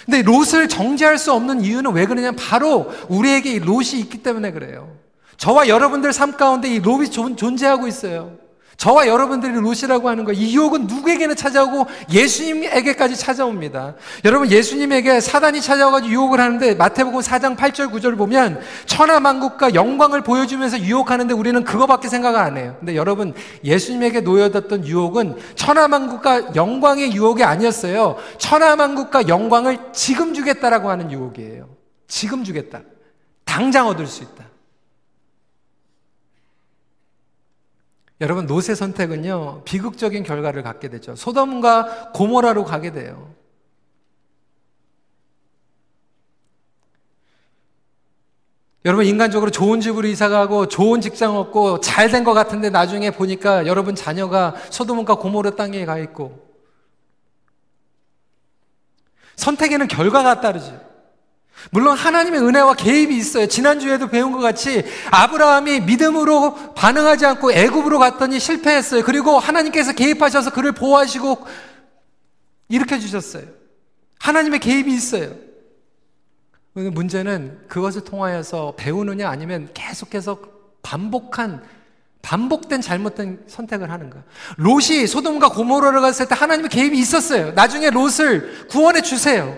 근데 0.06 0.24
롯을 0.24 0.67
정지할 0.67 1.19
수 1.19 1.32
없는 1.34 1.62
이유는 1.62 1.91
왜 1.93 2.08
그러냐면 2.08 2.36
바로 2.36 2.91
우리에게 3.10 3.52
이 3.52 3.60
롯이 3.60 4.00
있기 4.00 4.24
때문에 4.24 4.52
그래요. 4.52 4.89
저와 5.38 5.67
여러분들 5.67 6.13
삶 6.13 6.38
가운데 6.38 6.67
이 6.67 6.80
롯이 6.80 7.12
존재하고 7.12 7.88
있어요. 7.88 8.40
저와 8.82 9.08
여러분들이 9.08 9.54
롯이라고 9.54 10.10
하는 10.10 10.26
거, 10.26 10.34
이 10.34 10.56
유혹은 10.56 10.88
누구에게나 10.88 11.36
찾아오고 11.36 11.86
예수님에게까지 12.12 13.15
찾아옵니다. 13.15 13.94
여러분, 14.26 14.50
예수님에게 14.50 15.22
사단이 15.22 15.62
찾아와가지고 15.62 16.12
유혹을 16.12 16.39
하는데 16.39 16.74
마태복음 16.74 17.20
4장 17.20 17.56
8절 17.56 17.91
9절을 17.91 18.17
보면 18.17 18.60
천하만국과 18.88 19.76
영광을 19.76 20.22
보여주면서 20.22 20.80
유혹하는데 20.80 21.32
우리는 21.32 21.63
그거밖에 21.63 22.08
생각을 22.08 22.39
안 22.39 22.58
해요. 22.58 22.76
근데 22.80 22.96
여러분, 22.96 23.36
예수님에게 23.63 24.22
놓여졌던 24.22 24.88
유혹은 24.88 25.36
천하만국과 25.54 26.56
영광의 26.56 27.13
유혹이 27.13 27.44
아니었어요. 27.44 28.15
천하만국과 28.39 29.28
영광을 29.28 29.78
지금 29.94 30.34
주겠다라고 30.34 30.89
하는 30.89 31.12
유혹이에요. 31.12 31.70
지금 32.08 32.44
주겠다. 32.44 32.82
당장 33.46 33.88
얻을 33.89 34.08
수 34.08 34.24
있다. 34.24 34.46
여러분 38.21 38.45
노세 38.45 38.75
선택은요 38.75 39.63
비극적인 39.65 40.23
결과를 40.23 40.63
갖게 40.63 40.89
되죠. 40.89 41.15
소돔과 41.15 42.12
고모라로 42.13 42.63
가게 42.65 42.91
돼요. 42.91 43.34
여러분 48.84 49.05
인간적으로 49.05 49.51
좋은 49.51 49.79
집으로 49.79 50.07
이사 50.07 50.27
가고 50.27 50.67
좋은 50.67 51.01
직장 51.01 51.38
얻고 51.38 51.81
잘 51.81 52.10
된 52.10 52.23
것 52.23 52.34
같은데 52.34 52.69
나중에 52.69 53.12
보니까 53.12 53.67
여러분 53.67 53.93
자녀가 53.95 54.55
소돔과 54.71 55.15
고모라 55.15 55.51
땅에 55.51 55.86
가 55.86 55.99
있고 55.99 56.49
선택에는 59.36 59.88
결과가 59.88 60.41
따르지. 60.41 60.90
물론 61.69 61.95
하나님의 61.95 62.41
은혜와 62.41 62.74
개입이 62.74 63.15
있어요. 63.15 63.45
지난주에도 63.45 64.08
배운 64.08 64.32
것 64.32 64.39
같이 64.39 64.84
아브라함이 65.12 65.82
믿음으로 65.82 66.74
반응하지 66.74 67.26
않고 67.26 67.52
애굽으로 67.52 68.00
갔더니 68.00 68.39
실패했어요. 68.39 69.04
그리고 69.04 69.38
하나님께서 69.38 69.93
개입하셔서 69.93 70.52
그를 70.52 70.71
보호하시고 70.71 71.45
일으켜 72.69 72.97
주셨어요. 72.97 73.43
하나님의 74.19 74.60
개입이 74.60 74.91
있어요. 74.93 75.36
문제는 76.74 77.60
그것을 77.67 78.04
통하여서 78.04 78.76
배우느냐 78.78 79.30
아니면 79.30 79.69
계속해서 79.74 80.39
반복한 80.82 81.62
반복된 82.21 82.82
잘못된 82.82 83.45
선택을 83.47 83.89
하는가. 83.89 84.24
롯이 84.58 85.08
소돔과 85.08 85.50
고모로를 85.50 86.02
갔을 86.02 86.28
때 86.28 86.36
하나님의 86.36 86.69
개입이 86.69 86.97
있었어요. 86.97 87.52
나중에 87.54 87.89
롯을 87.89 88.67
구원해 88.69 89.02
주세요. 89.02 89.58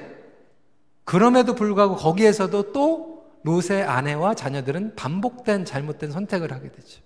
그럼에도 1.05 1.55
불구하고 1.55 1.95
거기에서도 1.95 2.71
또 2.71 3.25
롯의 3.43 3.83
아내와 3.83 4.35
자녀들은 4.35 4.95
반복된 4.95 5.65
잘못된 5.65 6.11
선택을 6.11 6.51
하게 6.53 6.71
되죠. 6.71 7.01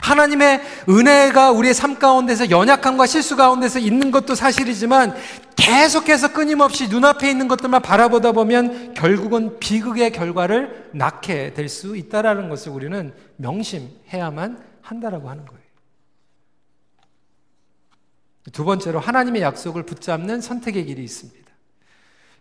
하나님의 0.00 0.60
은혜가 0.88 1.52
우리의 1.52 1.72
삶 1.72 1.98
가운데서 1.98 2.50
연약함과 2.50 3.06
실수 3.06 3.36
가운데서 3.36 3.78
있는 3.78 4.10
것도 4.10 4.34
사실이지만 4.34 5.14
계속해서 5.54 6.32
끊임없이 6.32 6.88
눈앞에 6.88 7.30
있는 7.30 7.46
것들만 7.46 7.82
바라보다 7.82 8.32
보면 8.32 8.94
결국은 8.94 9.58
비극의 9.60 10.10
결과를 10.10 10.90
낳게 10.92 11.54
될 11.54 11.68
수 11.68 11.96
있다라는 11.96 12.48
것을 12.48 12.72
우리는 12.72 13.14
명심해야만 13.36 14.64
한다라고 14.82 15.30
하는 15.30 15.46
거예요. 15.46 15.62
두 18.52 18.64
번째로 18.64 19.00
하나님의 19.00 19.42
약속을 19.42 19.84
붙잡는 19.84 20.40
선택의 20.40 20.84
길이 20.86 21.04
있습니다. 21.04 21.45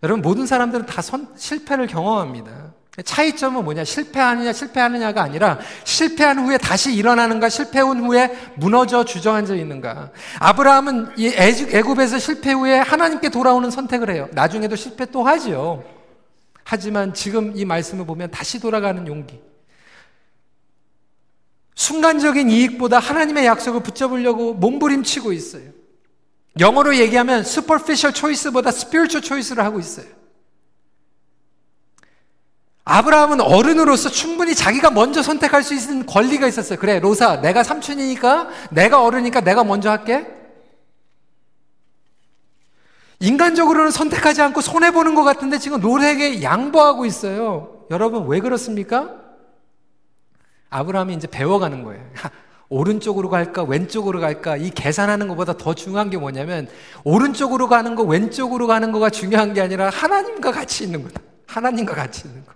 여러분 0.03 0.21
모든 0.21 0.45
사람들은 0.45 0.85
다 0.85 1.01
선, 1.01 1.27
실패를 1.35 1.87
경험합니다. 1.87 2.73
차이점은 3.03 3.65
뭐냐? 3.65 3.83
실패하느냐, 3.83 4.53
실패하느냐가 4.53 5.23
아니라 5.23 5.59
실패한 5.83 6.39
후에 6.39 6.57
다시 6.57 6.93
일어나는가, 6.95 7.49
실패한 7.49 7.99
후에 8.05 8.53
무너져 8.55 9.03
주저앉아 9.03 9.55
있는가. 9.55 10.11
아브라함은 10.39 11.13
이 11.17 11.27
애굽에서 11.27 12.19
실패 12.19 12.53
후에 12.53 12.77
하나님께 12.79 13.29
돌아오는 13.29 13.69
선택을 13.69 14.11
해요. 14.11 14.29
나중에도 14.31 14.77
실패 14.77 15.05
또 15.07 15.23
하지요. 15.23 15.83
하지만 16.63 17.13
지금 17.13 17.51
이 17.55 17.65
말씀을 17.65 18.05
보면 18.05 18.31
다시 18.31 18.59
돌아가는 18.59 19.05
용기. 19.07 19.41
순간적인 21.75 22.49
이익보다 22.49 22.99
하나님의 22.99 23.45
약속을 23.45 23.83
붙잡으려고 23.83 24.53
몸부림치고 24.53 25.33
있어요. 25.33 25.74
영어로 26.59 26.95
얘기하면 26.97 27.41
superficial 27.41 28.15
choice보다 28.15 28.69
spiritual 28.69 29.23
choice를 29.23 29.63
하고 29.63 29.79
있어요. 29.79 30.05
아브라함은 32.85 33.41
어른으로서 33.41 34.09
충분히 34.09 34.53
자기가 34.53 34.91
먼저 34.91 35.23
선택할 35.23 35.63
수 35.63 35.73
있는 35.73 36.05
권리가 36.05 36.47
있었어요. 36.47 36.77
그래, 36.77 36.99
로사, 36.99 37.41
내가 37.41 37.63
삼촌이니까, 37.63 38.49
내가 38.69 39.03
어른이니까 39.03 39.41
내가 39.41 39.63
먼저 39.63 39.89
할게. 39.89 40.27
인간적으로는 43.19 43.89
선택하지 43.89 44.41
않고 44.43 44.61
손해보는 44.61 45.15
것 45.15 45.23
같은데 45.23 45.57
지금 45.57 45.81
롤에게 45.81 46.43
양보하고 46.43 47.05
있어요. 47.05 47.85
여러분, 47.89 48.27
왜 48.27 48.39
그렇습니까? 48.39 49.15
아브라함이 50.69 51.15
이제 51.15 51.27
배워가는 51.27 51.83
거예요. 51.83 52.03
오른쪽으로 52.69 53.29
갈까 53.29 53.63
왼쪽으로 53.63 54.19
갈까 54.19 54.57
이 54.57 54.69
계산하는 54.69 55.27
것보다 55.27 55.57
더 55.57 55.73
중요한 55.73 56.09
게 56.09 56.17
뭐냐면 56.17 56.67
오른쪽으로 57.03 57.67
가는 57.67 57.95
거 57.95 58.03
왼쪽으로 58.03 58.67
가는 58.67 58.91
거가 58.91 59.09
중요한 59.09 59.53
게 59.53 59.61
아니라 59.61 59.89
하나님과 59.89 60.51
같이 60.51 60.83
있는 60.83 61.03
거다. 61.03 61.21
하나님과 61.47 61.93
같이 61.93 62.27
있는 62.27 62.43
거. 62.45 62.51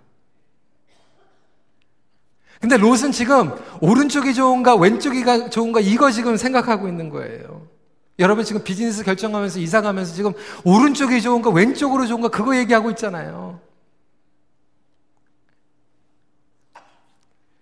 근데 2.60 2.76
롯은 2.76 3.12
지금 3.12 3.52
오른쪽이 3.80 4.34
좋은가 4.34 4.74
왼쪽이 4.76 5.24
좋은가 5.50 5.80
이거 5.80 6.10
지금 6.10 6.36
생각하고 6.36 6.88
있는 6.88 7.08
거예요. 7.08 7.66
여러분 8.18 8.44
지금 8.44 8.62
비즈니스 8.62 9.02
결정하면서 9.02 9.60
이사 9.60 9.80
가면서 9.80 10.14
지금 10.14 10.32
오른쪽이 10.64 11.22
좋은가 11.22 11.48
왼쪽으로 11.48 12.06
좋은가 12.06 12.28
그거 12.28 12.54
얘기하고 12.56 12.90
있잖아요. 12.90 13.60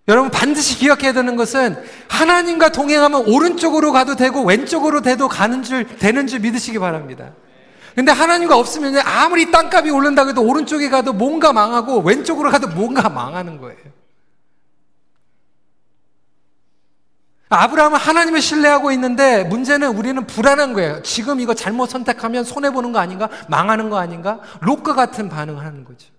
여러분 0.09 0.31
반드시 0.31 0.75
기억해야 0.75 1.13
되는 1.13 1.35
것은 1.35 1.77
하나님과 2.07 2.69
동행하면 2.69 3.27
오른쪽으로 3.27 3.91
가도 3.91 4.15
되고 4.15 4.43
왼쪽으로 4.43 5.01
돼도 5.01 5.27
가는 5.27 5.61
줄 5.61 5.85
되는 5.85 6.25
줄 6.25 6.39
믿으시기 6.39 6.79
바랍니다. 6.79 7.33
근데 7.93 8.11
하나님과 8.11 8.57
없으면 8.57 8.97
아무리 9.05 9.51
땅값이 9.51 9.91
오른다고 9.91 10.31
해도 10.31 10.41
오른쪽에 10.41 10.89
가도 10.89 11.13
뭔가 11.13 11.53
망하고 11.53 11.99
왼쪽으로 11.99 12.49
가도 12.49 12.69
뭔가 12.69 13.07
망하는 13.07 13.59
거예요. 13.59 13.77
아브라함은 17.49 17.99
하나님을 17.99 18.41
신뢰하고 18.41 18.91
있는데 18.93 19.43
문제는 19.43 19.95
우리는 19.95 20.25
불안한 20.25 20.73
거예요. 20.73 21.03
지금 21.03 21.39
이거 21.39 21.53
잘못 21.53 21.87
선택하면 21.87 22.43
손해보는 22.43 22.93
거 22.93 22.99
아닌가? 22.99 23.29
망하는 23.47 23.91
거 23.91 23.99
아닌가? 23.99 24.39
롯과 24.61 24.95
같은 24.95 25.29
반응을 25.29 25.63
하는 25.63 25.83
거죠. 25.83 26.09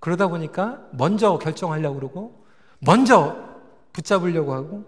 그러다 0.00 0.26
보니까 0.28 0.80
먼저 0.92 1.38
결정하려고 1.38 1.94
그러고 1.94 2.43
먼저 2.80 3.36
붙잡으려고 3.92 4.54
하고 4.54 4.84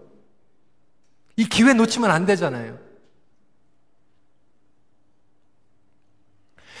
이 1.35 1.47
기회 1.47 1.73
놓치면 1.73 2.09
안 2.11 2.25
되잖아요. 2.25 2.77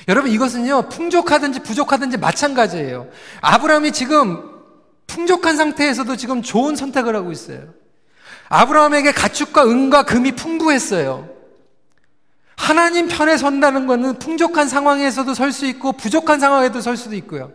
여러분 0.07 0.31
이것은요 0.31 0.89
풍족하든지 0.89 1.61
부족하든지 1.61 2.17
마찬가지예요. 2.17 3.09
아브라함이 3.41 3.91
지금 3.91 4.57
풍족한 5.07 5.57
상태에서도 5.57 6.15
지금 6.15 6.41
좋은 6.41 6.75
선택을 6.75 7.15
하고 7.15 7.31
있어요. 7.31 7.73
아브라함에게 8.49 9.11
가축과 9.11 9.65
은과 9.65 10.03
금이 10.03 10.33
풍부했어요. 10.33 11.29
하나님 12.55 13.07
편에 13.07 13.37
선다는 13.37 13.85
것은 13.85 14.19
풍족한 14.19 14.67
상황에서도 14.67 15.33
설 15.33 15.51
수 15.51 15.65
있고 15.65 15.91
부족한 15.93 16.39
상황에도 16.39 16.81
설 16.81 16.97
수도 16.97 17.15
있고요. 17.15 17.51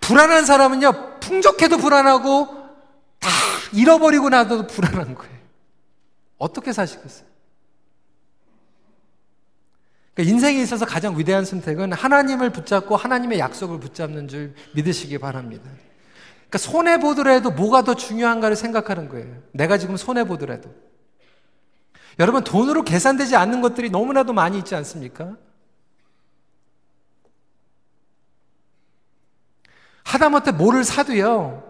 불안한 0.00 0.46
사람은요 0.46 1.20
풍족해도 1.20 1.78
불안하고 1.78 2.48
다 2.48 2.57
잃어버리고 3.72 4.28
나도 4.28 4.66
불안한 4.66 5.14
거예요. 5.14 5.38
어떻게 6.38 6.72
사시겠어요? 6.72 7.28
그러니까 10.14 10.34
인생에 10.34 10.60
있어서 10.62 10.84
가장 10.84 11.16
위대한 11.16 11.44
선택은 11.44 11.92
하나님을 11.92 12.50
붙잡고 12.50 12.96
하나님의 12.96 13.38
약속을 13.38 13.78
붙잡는 13.78 14.28
줄 14.28 14.54
믿으시기 14.74 15.18
바랍니다. 15.18 15.70
그러니까 16.48 16.58
손해보더라도 16.58 17.50
뭐가 17.50 17.84
더 17.84 17.94
중요한가를 17.94 18.56
생각하는 18.56 19.08
거예요. 19.08 19.42
내가 19.52 19.78
지금 19.78 19.96
손해보더라도. 19.96 20.74
여러분, 22.18 22.42
돈으로 22.42 22.82
계산되지 22.82 23.36
않는 23.36 23.60
것들이 23.60 23.90
너무나도 23.90 24.32
많이 24.32 24.58
있지 24.58 24.74
않습니까? 24.74 25.36
하다못해 30.02 30.52
뭐를 30.52 30.82
사도요. 30.84 31.67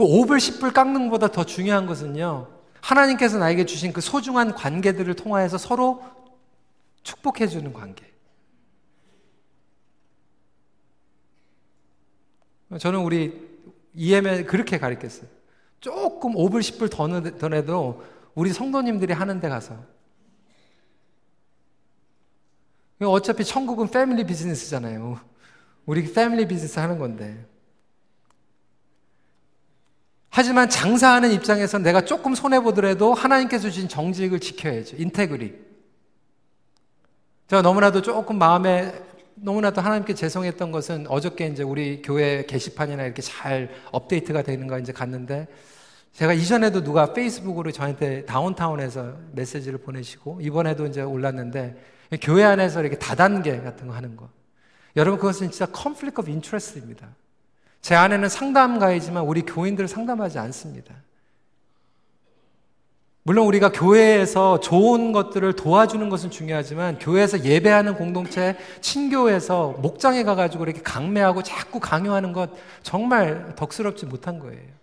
그 0.00 0.06
5불, 0.06 0.38
10불 0.38 0.72
깎는 0.72 1.10
것보다 1.10 1.30
더 1.30 1.44
중요한 1.44 1.84
것은요. 1.84 2.48
하나님께서 2.80 3.36
나에게 3.36 3.66
주신 3.66 3.92
그 3.92 4.00
소중한 4.00 4.54
관계들을 4.54 5.12
통하여서 5.12 5.58
서로 5.58 6.02
축복해 7.02 7.46
주는 7.46 7.70
관계. 7.70 8.10
저는 12.78 13.00
우리 13.00 13.46
EM에 13.94 14.44
그렇게 14.44 14.78
가르쳤어요. 14.78 15.28
조금 15.80 16.32
5불, 16.32 16.60
10불 16.60 17.38
더 17.38 17.48
내도 17.50 18.02
우리 18.34 18.54
성도님들이 18.54 19.12
하는 19.12 19.38
데 19.38 19.50
가서. 19.50 19.76
어차피 23.02 23.44
천국은 23.44 23.88
패밀리 23.88 24.24
비즈니스잖아요. 24.24 25.20
우리 25.84 26.10
패밀리 26.10 26.48
비즈니스 26.48 26.78
하는 26.78 26.98
건데. 26.98 27.46
하지만 30.30 30.70
장사하는 30.70 31.32
입장에서 31.32 31.78
내가 31.78 32.04
조금 32.04 32.34
손해보더라도 32.34 33.14
하나님께서 33.14 33.68
주신 33.68 33.88
정직을 33.88 34.38
지켜야죠. 34.38 34.96
인테그리. 34.96 35.54
제가 37.48 37.62
너무나도 37.62 38.00
조금 38.00 38.38
마음에 38.38 38.94
너무나도 39.34 39.80
하나님께 39.80 40.14
죄송했던 40.14 40.70
것은 40.70 41.06
어저께 41.08 41.48
이제 41.48 41.64
우리 41.64 42.00
교회 42.00 42.44
게시판이나 42.46 43.04
이렇게 43.04 43.22
잘 43.22 43.70
업데이트가 43.90 44.42
되는 44.42 44.68
거 44.68 44.78
이제 44.78 44.92
갔는데 44.92 45.48
제가 46.12 46.32
이전에도 46.32 46.84
누가 46.84 47.12
페이스북으로 47.12 47.72
저한테 47.72 48.24
다운타운에서 48.26 49.16
메시지를 49.32 49.78
보내시고 49.78 50.40
이번에도 50.42 50.86
이제 50.86 51.02
올랐는데 51.02 51.76
교회 52.22 52.44
안에서 52.44 52.80
이렇게 52.80 52.98
다단계 52.98 53.60
같은 53.62 53.88
거 53.88 53.94
하는 53.94 54.16
거. 54.16 54.28
여러분 54.96 55.18
그것은 55.18 55.50
진짜 55.50 55.66
conflict 55.66 56.20
of 56.20 56.30
interest입니다. 56.30 57.08
제 57.82 57.94
아내는 57.94 58.28
상담가이지만 58.28 59.24
우리 59.24 59.42
교인들을 59.42 59.88
상담하지 59.88 60.38
않습니다. 60.38 60.94
물론 63.22 63.46
우리가 63.46 63.70
교회에서 63.70 64.60
좋은 64.60 65.12
것들을 65.12 65.54
도와주는 65.54 66.08
것은 66.08 66.30
중요하지만 66.30 66.98
교회에서 66.98 67.44
예배하는 67.44 67.94
공동체, 67.94 68.56
친교에서 68.80 69.76
목장에 69.82 70.24
가가지고 70.24 70.64
이렇게 70.64 70.80
강매하고 70.80 71.42
자꾸 71.42 71.80
강요하는 71.80 72.32
것 72.32 72.50
정말 72.82 73.54
덕스럽지 73.56 74.06
못한 74.06 74.38
거예요. 74.38 74.80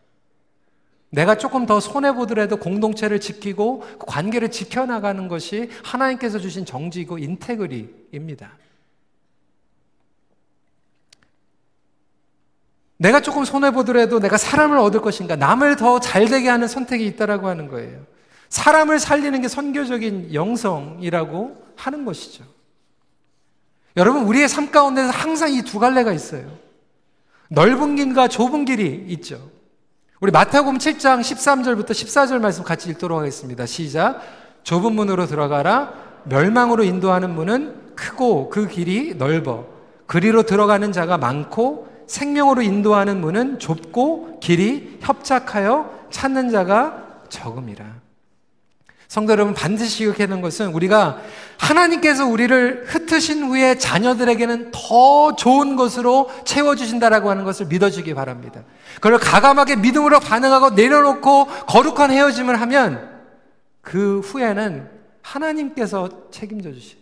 내가 1.09 1.37
조금 1.37 1.65
더 1.65 1.79
손해보더라도 1.79 2.57
공동체를 2.57 3.19
지키고 3.19 3.83
관계를 3.99 4.51
지켜나가는 4.51 5.27
것이 5.27 5.69
하나님께서 5.83 6.37
주신 6.37 6.65
정지이고 6.65 7.17
인테그리입니다. 7.17 8.51
내가 12.97 13.19
조금 13.19 13.45
손해보더라도 13.45 14.19
내가 14.19 14.37
사람을 14.37 14.77
얻을 14.77 15.01
것인가, 15.01 15.35
남을 15.35 15.75
더 15.75 15.99
잘되게 15.99 16.49
하는 16.49 16.67
선택이 16.67 17.05
있다라고 17.05 17.47
하는 17.47 17.67
거예요. 17.67 18.01
사람을 18.49 18.99
살리는 18.99 19.41
게 19.41 19.47
선교적인 19.47 20.33
영성이라고 20.33 21.63
하는 21.75 22.05
것이죠. 22.05 22.43
여러분, 23.97 24.23
우리의 24.23 24.47
삶 24.47 24.71
가운데서 24.71 25.11
항상 25.11 25.51
이 25.53 25.61
두 25.61 25.79
갈래가 25.79 26.11
있어요. 26.11 26.47
넓은 27.49 27.95
길과 27.95 28.27
좁은 28.27 28.65
길이 28.65 29.05
있죠. 29.09 29.39
우리 30.19 30.31
마태복음 30.31 30.79
7장 30.79 31.21
13절부터 31.21 31.91
14절 31.91 32.39
말씀 32.39 32.63
같이 32.63 32.89
읽도록 32.89 33.19
하겠습니다. 33.19 33.65
시작. 33.65 34.21
좁은 34.63 34.93
문으로 34.93 35.27
들어가라. 35.27 35.93
멸망으로 36.25 36.83
인도하는 36.83 37.29
문은 37.33 37.95
크고 37.95 38.49
그 38.49 38.67
길이 38.67 39.15
넓어. 39.15 39.65
그리로 40.07 40.43
들어가는 40.43 40.91
자가 40.91 41.17
많고 41.17 41.87
생명으로 42.07 42.61
인도하는 42.61 43.21
문은 43.21 43.59
좁고 43.59 44.39
길이 44.39 44.97
협착하여 45.01 46.07
찾는 46.09 46.49
자가 46.49 47.21
적음이라. 47.29 48.07
성도 49.07 49.31
여러분 49.31 49.53
반드시 49.53 49.99
기억해야 49.99 50.27
것은 50.41 50.67
우리가 50.73 51.21
하나님께서 51.57 52.27
우리를 52.27 52.83
흩으신 52.87 53.43
후에 53.43 53.77
자녀들에게는 53.77 54.71
더 54.73 55.35
좋은 55.35 55.77
것으로 55.77 56.29
채워주신다라고 56.43 57.29
하는 57.29 57.45
것을 57.45 57.67
믿어주기 57.67 58.13
바랍니다. 58.13 58.63
그걸 58.95 59.17
가감하게 59.17 59.77
믿음으로 59.77 60.19
반응하고 60.19 60.71
내려놓고 60.71 61.45
거룩한 61.45 62.11
헤어짐을 62.11 62.59
하면 62.61 63.17
그 63.81 64.19
후에는 64.19 64.89
하나님께서 65.21 66.29
책임져 66.29 66.73
주시. 66.73 66.97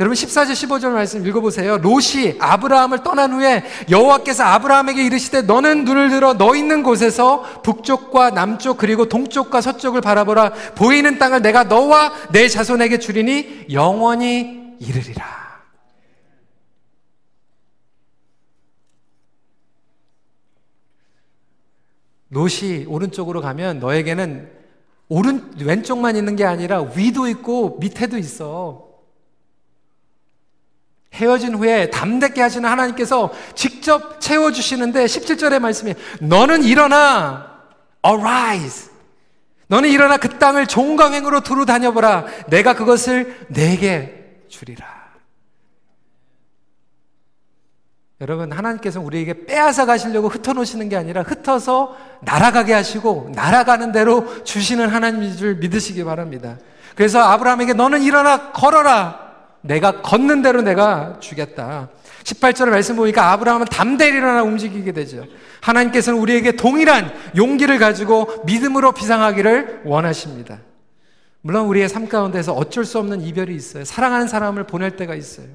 여러분 0.00 0.14
14절 0.14 0.52
15절 0.52 0.90
말씀 0.90 1.26
읽어보세요. 1.26 1.78
롯이 1.78 2.36
아브라함을 2.38 3.02
떠난 3.02 3.32
후에 3.32 3.64
여호와께서 3.90 4.44
아브라함에게 4.44 5.04
이르시되 5.04 5.42
너는 5.42 5.84
눈을 5.84 6.10
들어 6.10 6.34
너 6.34 6.54
있는 6.54 6.84
곳에서 6.84 7.62
북쪽과 7.62 8.30
남쪽 8.30 8.78
그리고 8.78 9.08
동쪽과 9.08 9.60
서쪽을 9.60 10.00
바라보라 10.00 10.52
보이는 10.76 11.18
땅을 11.18 11.42
내가 11.42 11.64
너와 11.64 12.12
내 12.30 12.46
자손에게 12.46 13.00
주리니 13.00 13.66
영원히 13.72 14.76
이르리라. 14.78 15.26
롯이 22.30 22.84
오른쪽으로 22.86 23.40
가면 23.40 23.80
너에게는 23.80 24.48
오른 25.08 25.50
왼쪽만 25.58 26.14
있는 26.14 26.36
게 26.36 26.44
아니라 26.44 26.82
위도 26.82 27.26
있고 27.26 27.78
밑에도 27.80 28.16
있어. 28.16 28.87
헤어진 31.18 31.54
후에 31.54 31.90
담대케 31.90 32.40
하시는 32.40 32.68
하나님께서 32.68 33.32
직접 33.54 34.20
채워주시는데 34.20 35.04
17절의 35.04 35.58
말씀이 35.58 35.94
너는 36.20 36.62
일어나 36.62 37.58
arise. 38.06 38.90
너는 39.66 39.90
일어나 39.90 40.16
그 40.16 40.38
땅을 40.38 40.66
종강행으로 40.66 41.40
두루 41.40 41.66
다녀보라. 41.66 42.24
내가 42.48 42.74
그것을 42.74 43.46
내게 43.48 44.42
주리라. 44.48 44.98
여러분 48.20 48.52
하나님께서 48.52 49.00
우리에게 49.00 49.46
빼앗아 49.46 49.86
가시려고 49.86 50.28
흩어놓으시는 50.28 50.88
게 50.88 50.96
아니라 50.96 51.22
흩어서 51.22 51.96
날아가게 52.22 52.72
하시고 52.72 53.30
날아가는 53.34 53.92
대로 53.92 54.42
주시는 54.42 54.88
하나님인 54.88 55.36
줄 55.36 55.56
믿으시기 55.56 56.02
바랍니다. 56.02 56.58
그래서 56.96 57.20
아브라함에게 57.20 57.74
너는 57.74 58.02
일어나 58.02 58.50
걸어라 58.50 59.27
내가 59.60 60.02
걷는 60.02 60.42
대로 60.42 60.62
내가 60.62 61.18
주겠다. 61.20 61.90
18절의 62.24 62.70
말씀 62.70 62.96
보니까 62.96 63.32
아브라함은 63.32 63.66
담대히 63.66 64.12
일어나 64.12 64.42
움직이게 64.42 64.92
되죠. 64.92 65.24
하나님께서는 65.60 66.18
우리에게 66.20 66.52
동일한 66.52 67.12
용기를 67.36 67.78
가지고 67.78 68.42
믿음으로 68.44 68.92
비상하기를 68.92 69.82
원하십니다. 69.84 70.60
물론 71.40 71.66
우리의 71.66 71.88
삶 71.88 72.08
가운데서 72.08 72.52
어쩔 72.52 72.84
수 72.84 72.98
없는 72.98 73.20
이별이 73.20 73.54
있어요. 73.54 73.84
사랑하는 73.84 74.28
사람을 74.28 74.64
보낼 74.64 74.96
때가 74.96 75.14
있어요. 75.14 75.46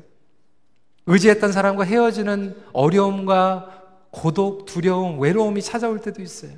의지했던 1.05 1.51
사람과 1.51 1.83
헤어지는 1.83 2.55
어려움과 2.71 3.81
고독, 4.09 4.65
두려움, 4.65 5.19
외로움이 5.19 5.61
찾아올 5.61 5.99
때도 5.99 6.21
있어요. 6.21 6.51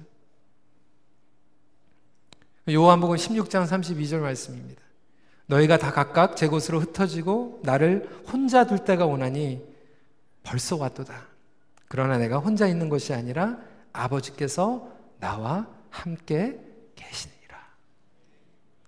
요한복음 2.69 3.15
16장 3.15 3.67
32절 3.67 4.19
말씀입니다. 4.19 4.84
너희가 5.47 5.77
다 5.77 5.91
각각 5.91 6.35
제 6.35 6.47
곳으로 6.47 6.79
흩어지고 6.79 7.61
나를 7.63 8.09
혼자 8.31 8.65
둘 8.65 8.79
때가 8.79 9.05
오나니 9.05 9.61
벌써 10.43 10.75
왔도다. 10.75 11.27
그러나 11.87 12.17
내가 12.17 12.37
혼자 12.37 12.67
있는 12.67 12.89
것이 12.89 13.13
아니라 13.13 13.57
아버지께서 13.93 14.91
나와 15.19 15.67
함께 15.89 16.59
계시니라. 16.95 17.57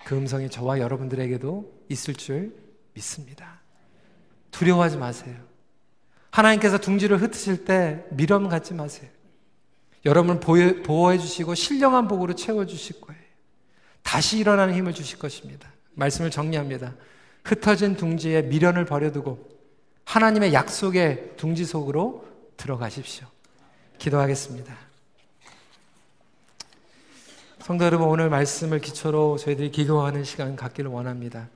그 0.06 0.15
음성이 0.15 0.50
저와 0.50 0.80
여러분들에게도 0.80 1.84
있을 1.89 2.15
줄 2.15 2.56
믿습니다. 2.93 3.62
두려워하지 4.52 4.98
마세요. 4.98 5.36
하나님께서 6.32 6.78
둥지를 6.78 7.22
흩으실 7.22 7.65
때 7.65 8.06
미련 8.12 8.50
갖지 8.50 8.74
마세요. 8.74 9.10
여러분을 10.06 10.39
보호해 10.84 11.17
주시고 11.17 11.56
신령한 11.56 12.08
복으로 12.08 12.34
채워 12.34 12.65
주실 12.65 13.02
거예요. 13.02 13.22
다시 14.04 14.39
일어나는 14.39 14.74
힘을 14.74 14.93
주실 14.93 15.20
것입니다. 15.20 15.72
말씀을 15.97 16.31
정리합니다. 16.31 16.93
흩어진 17.43 17.95
둥지에 17.95 18.43
미련을 18.43 18.85
버려두고 18.85 19.50
하나님의 20.06 20.54
약속의 20.54 21.33
둥지 21.37 21.65
속으로 21.65 22.25
들어가십시오. 22.56 23.27
기도하겠습니다. 23.98 24.75
성도 27.60 27.83
여러분, 27.83 28.08
오늘 28.08 28.29
말씀을 28.29 28.79
기초로 28.79 29.37
저희들이 29.37 29.71
기도하는 29.71 30.23
시간 30.23 30.56
갖기를 30.56 30.89
원합니다. 30.89 31.50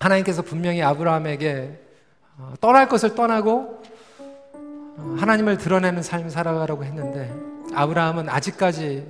하나님께서 0.00 0.42
분명히 0.42 0.82
아브라함에게 0.82 1.82
어, 2.38 2.54
떠날 2.60 2.88
것을 2.88 3.14
떠나고 3.14 3.82
어, 4.54 5.16
하나님을 5.18 5.58
드러내는 5.58 6.02
삶을 6.02 6.30
살아가라고 6.30 6.84
했는데 6.84 7.34
아브라함은 7.74 8.28
아직까지 8.28 9.06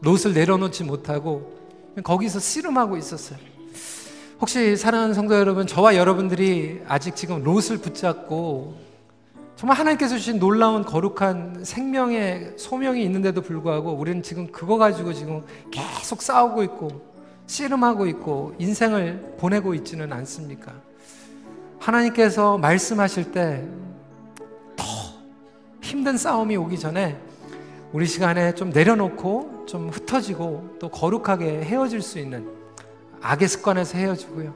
롯을 0.00 0.34
내려놓지 0.34 0.84
못하고 0.84 1.58
거기서 2.04 2.38
씨름하고 2.38 2.96
있었어요. 2.96 3.51
혹시 4.42 4.76
사랑하는 4.76 5.14
성도 5.14 5.36
여러분, 5.36 5.68
저와 5.68 5.94
여러분들이 5.94 6.82
아직 6.88 7.14
지금 7.14 7.44
롯을 7.44 7.78
붙잡고 7.80 8.74
정말 9.54 9.78
하나님께서 9.78 10.16
주신 10.16 10.40
놀라운 10.40 10.84
거룩한 10.84 11.62
생명의 11.64 12.54
소명이 12.56 13.04
있는데도 13.04 13.40
불구하고 13.40 13.92
우리는 13.92 14.20
지금 14.20 14.50
그거 14.50 14.78
가지고 14.78 15.12
지금 15.12 15.44
계속 15.70 16.22
싸우고 16.22 16.64
있고 16.64 16.88
씨름하고 17.46 18.08
있고 18.08 18.56
인생을 18.58 19.36
보내고 19.38 19.74
있지는 19.74 20.12
않습니까? 20.12 20.72
하나님께서 21.78 22.58
말씀하실 22.58 23.30
때 23.30 23.64
더 24.74 24.84
힘든 25.80 26.16
싸움이 26.16 26.56
오기 26.56 26.80
전에 26.80 27.16
우리 27.92 28.06
시간에 28.06 28.56
좀 28.56 28.70
내려놓고 28.70 29.66
좀 29.68 29.88
흩어지고 29.90 30.78
또 30.80 30.88
거룩하게 30.88 31.62
헤어질 31.62 32.02
수 32.02 32.18
있는 32.18 32.61
악의 33.22 33.48
습관에서 33.48 33.98
헤어지고요. 33.98 34.54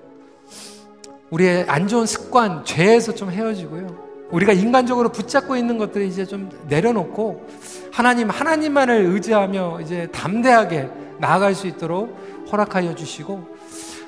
우리의 1.31 1.65
안 1.69 1.89
좋은 1.89 2.07
습관, 2.07 2.65
죄에서 2.65 3.15
좀 3.15 3.31
헤어지고요. 3.31 4.07
우리가 4.31 4.53
인간적으로 4.53 5.11
붙잡고 5.11 5.57
있는 5.57 5.79
것들을 5.79 6.07
이제 6.07 6.25
좀 6.25 6.51
내려놓고 6.69 7.47
하나님, 7.93 8.29
하나님만을 8.29 9.07
의지하며 9.07 9.81
이제 9.83 10.09
담대하게 10.13 10.91
나아갈 11.19 11.55
수 11.55 11.67
있도록 11.67 12.17
허락하여 12.51 12.95
주시고 12.95 13.57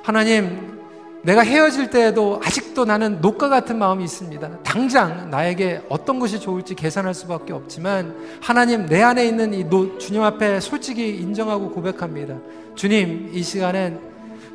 하나님, 0.03 0.79
내가 1.23 1.43
헤어질 1.43 1.91
때에도 1.91 2.41
아직도 2.45 2.85
나는 2.85 3.21
녹과 3.21 3.49
같은 3.49 3.79
마음이 3.79 4.05
있습니다. 4.05 4.63
당장 4.63 5.31
나에게 5.31 5.83
어떤 5.89 6.19
것이 6.19 6.39
좋을지 6.39 6.75
계산할 6.75 7.13
수밖에 7.13 7.53
없지만 7.53 8.17
하나님 8.41 8.87
내 8.87 9.03
안에 9.03 9.27
있는 9.27 9.53
이 9.53 9.65
노, 9.65 9.99
주님 9.99 10.23
앞에 10.23 10.61
솔직히 10.61 11.17
인정하고 11.17 11.71
고백합니다. 11.71 12.37
주님 12.77 13.31
이 13.33 13.43
시간엔 13.43 14.08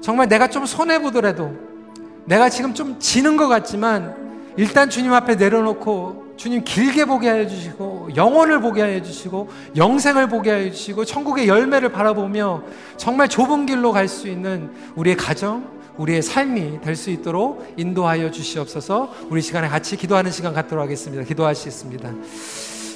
정말 0.03 0.27
내가 0.27 0.49
좀 0.49 0.65
손해 0.65 1.01
보더라도 1.01 1.53
내가 2.25 2.49
지금 2.49 2.73
좀 2.73 2.99
지는 2.99 3.37
것 3.37 3.47
같지만 3.47 4.13
일단 4.57 4.89
주님 4.89 5.13
앞에 5.13 5.35
내려놓고 5.35 6.33
주님 6.35 6.63
길게 6.65 7.05
보게 7.05 7.29
하여 7.29 7.47
주시고 7.47 8.09
영혼을 8.17 8.59
보게 8.59 8.81
하여 8.81 9.01
주시고 9.01 9.49
영생을 9.77 10.27
보게 10.27 10.51
하여 10.51 10.69
주시고 10.69 11.05
천국의 11.05 11.47
열매를 11.47 11.89
바라보며 11.89 12.63
정말 12.97 13.29
좁은 13.29 13.65
길로 13.65 13.93
갈 13.93 14.09
수 14.09 14.27
있는 14.27 14.71
우리의 14.95 15.15
가정, 15.15 15.65
우리의 15.97 16.21
삶이 16.21 16.81
될 16.81 16.97
수 16.97 17.09
있도록 17.09 17.65
인도하여 17.77 18.29
주시옵소서. 18.29 19.13
우리 19.29 19.41
시간에 19.41 19.69
같이 19.69 19.95
기도하는 19.95 20.31
시간 20.31 20.53
갖도록 20.53 20.83
하겠습니다. 20.83 21.23
기도하시겠습니다. 21.23 22.11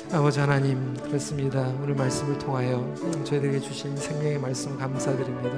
아버지 0.09 0.39
하나님 0.39 0.95
그렇습니다. 1.03 1.67
오늘 1.83 1.93
말씀을 1.93 2.37
통하여 2.37 2.81
저희들에게 3.25 3.59
주신 3.59 3.95
생명의 3.97 4.39
말씀 4.39 4.77
감사드립니다. 4.77 5.49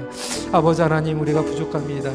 아버지 0.52 0.82
하나님 0.82 1.22
우리가 1.22 1.44
부족합니다. 1.44 2.10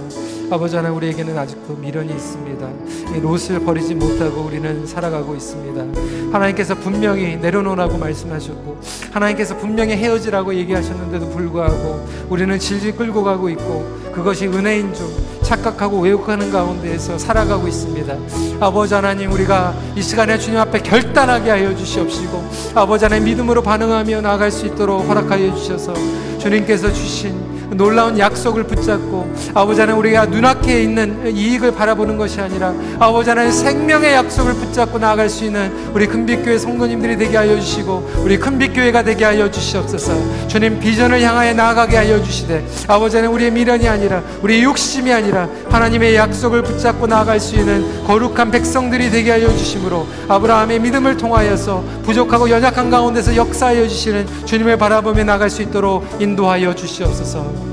아버지 0.51 0.75
하나님 0.75 0.97
우리에게는 0.97 1.39
아직도 1.39 1.77
미련이 1.77 2.13
있습니다. 2.13 2.71
이 3.17 3.21
롯을 3.21 3.65
버리지 3.65 3.95
못하고 3.95 4.43
우리는 4.43 4.85
살아가고 4.85 5.37
있습니다. 5.37 6.33
하나님께서 6.33 6.75
분명히 6.75 7.37
내려놓으라고 7.37 7.99
말씀하셨고 7.99 8.81
하나님께서 9.13 9.57
분명히 9.57 9.93
헤어지라고 9.93 10.55
얘기하셨는데도 10.55 11.31
불구하고 11.31 12.05
우리는 12.29 12.59
질질 12.59 12.97
끌고 12.97 13.23
가고 13.23 13.49
있고 13.51 14.11
그것이 14.13 14.49
은혜인 14.49 14.93
줄 14.93 15.07
착각하고 15.45 16.01
왜곡하는 16.01 16.51
가운데에서 16.51 17.17
살아가고 17.19 17.69
있습니다. 17.69 18.17
아버지 18.61 18.95
하나님 18.95 19.31
우리가 19.31 19.75
이 19.95 20.03
시간에 20.03 20.37
주님 20.39 20.59
앞에 20.59 20.81
결단하게 20.81 21.51
하여 21.51 21.77
주시옵시고 21.77 22.45
아버지 22.75 23.05
하나님 23.05 23.27
믿음으로 23.27 23.63
반응하며 23.63 24.23
나아갈 24.23 24.51
수 24.51 24.67
있도록 24.67 25.07
허락하여 25.07 25.55
주셔서 25.55 25.95
주님께서 26.39 26.93
주신 26.93 27.54
놀라운 27.77 28.19
약속을 28.19 28.65
붙잡고 28.65 29.35
아버지 29.55 29.81
하나님 29.81 30.01
우리가 30.01 30.27
눈앞에 30.27 30.83
있는 30.83 31.35
이익을 31.35 31.73
바라보는 31.73 32.17
것이 32.17 32.41
아니라 32.41 32.73
아버지 32.99 33.29
하나님 33.31 33.53
생명의 33.53 34.15
약속을 34.15 34.55
붙잡고 34.55 34.99
나아갈 34.99 35.29
수 35.29 35.45
있는 35.45 35.73
우리 35.93 36.07
큰빛교회 36.07 36.59
성도님들이 36.59 37.17
되게 37.17 37.37
하여 37.37 37.59
주시고 37.59 38.23
우리 38.25 38.39
큰빛교회가 38.39 39.03
되게 39.03 39.25
하여 39.25 39.51
주시옵소서. 39.51 40.15
주님 40.49 40.79
비전을 40.81 41.21
향하여 41.21 41.55
나아가게 41.55 41.97
하여 41.97 42.23
주시되 42.23 42.65
아버지 42.87 43.17
하나님 43.17 43.35
우리의 43.35 43.51
미련이 43.51 43.89
아니라 43.89 44.23
우리의 44.43 44.63
욕심이 44.63 45.13
아니라 45.13 45.49
하나님의 45.71 46.15
약속을 46.15 46.63
붙잡고 46.63 47.07
나아갈 47.07 47.41
수 47.41 47.57
있는 47.57 48.05
거룩한 48.05 48.51
백성들이 48.51 49.11
되게 49.11 49.31
하여 49.31 49.49
주심으로 49.49 50.07
아브라함의 50.29 50.81
믿음을 50.81 51.17
통하여서 51.17 51.85
부족하고 52.05 52.51
연약한 52.51 52.91
가운데서 52.91 53.37
역사하여 53.37 53.89
주시는 53.89 54.27
주님을 54.45 54.77
바라보며 54.77 55.25
나갈 55.25 55.51
수 55.51 55.63
있도록 55.63 56.05
인도하여 56.21 56.75
주시옵소서 56.75 57.64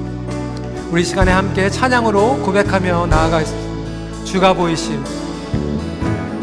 우리 0.92 1.06
시간에 1.06 1.32
함께 1.32 1.70
찬양으로 1.70 2.40
고백하며 2.40 3.08
나아가겠습니다. 3.08 4.26
주가 4.26 4.54
보이신 4.54 5.02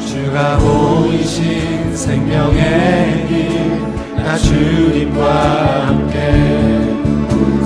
주가 0.01 0.57
보이신 0.57 1.95
생명의 1.95 3.27
길나 3.29 4.39
주님과 4.39 5.87
함께 5.89 6.97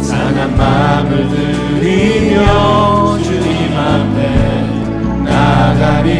상한 0.02 0.56
마음을 0.56 1.28
들이며 1.28 3.16
주님 3.22 3.76
앞에 3.76 5.22
나가리 5.22 6.18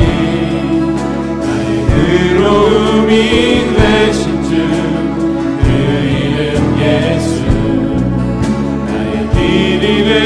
나의 1.40 1.86
의로움이 1.92 3.74
되신 3.76 4.31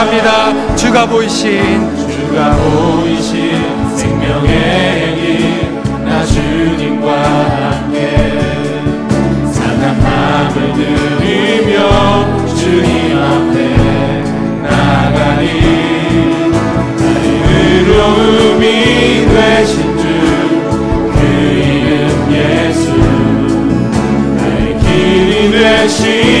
찬양합니다. 0.00 0.76
주가 0.76 1.06
보이신 1.06 1.96
주가 2.08 2.56
보이신 2.56 3.96
생명의 3.96 5.16
길, 5.16 6.04
나 6.04 6.24
주님과 6.24 7.06
함께 7.12 7.98
사랑함을 9.52 10.72
누리며 10.72 11.74
주님 12.54 13.18
앞에 13.18 13.58
나가리 14.62 15.44
나의 16.96 17.24
의로움이 17.84 18.64
되신 19.28 19.98
주 19.98 20.00
그 21.12 21.18
이름 21.26 22.32
예수 22.32 22.82
나의 24.36 24.78
길이 24.78 25.50
되신 25.50 26.39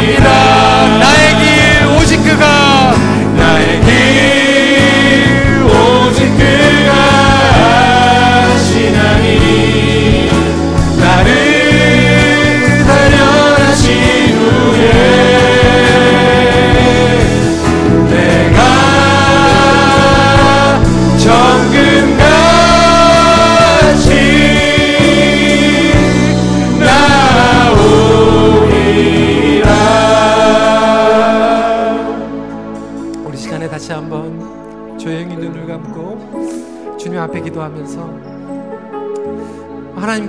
감사합니다. 0.00 0.39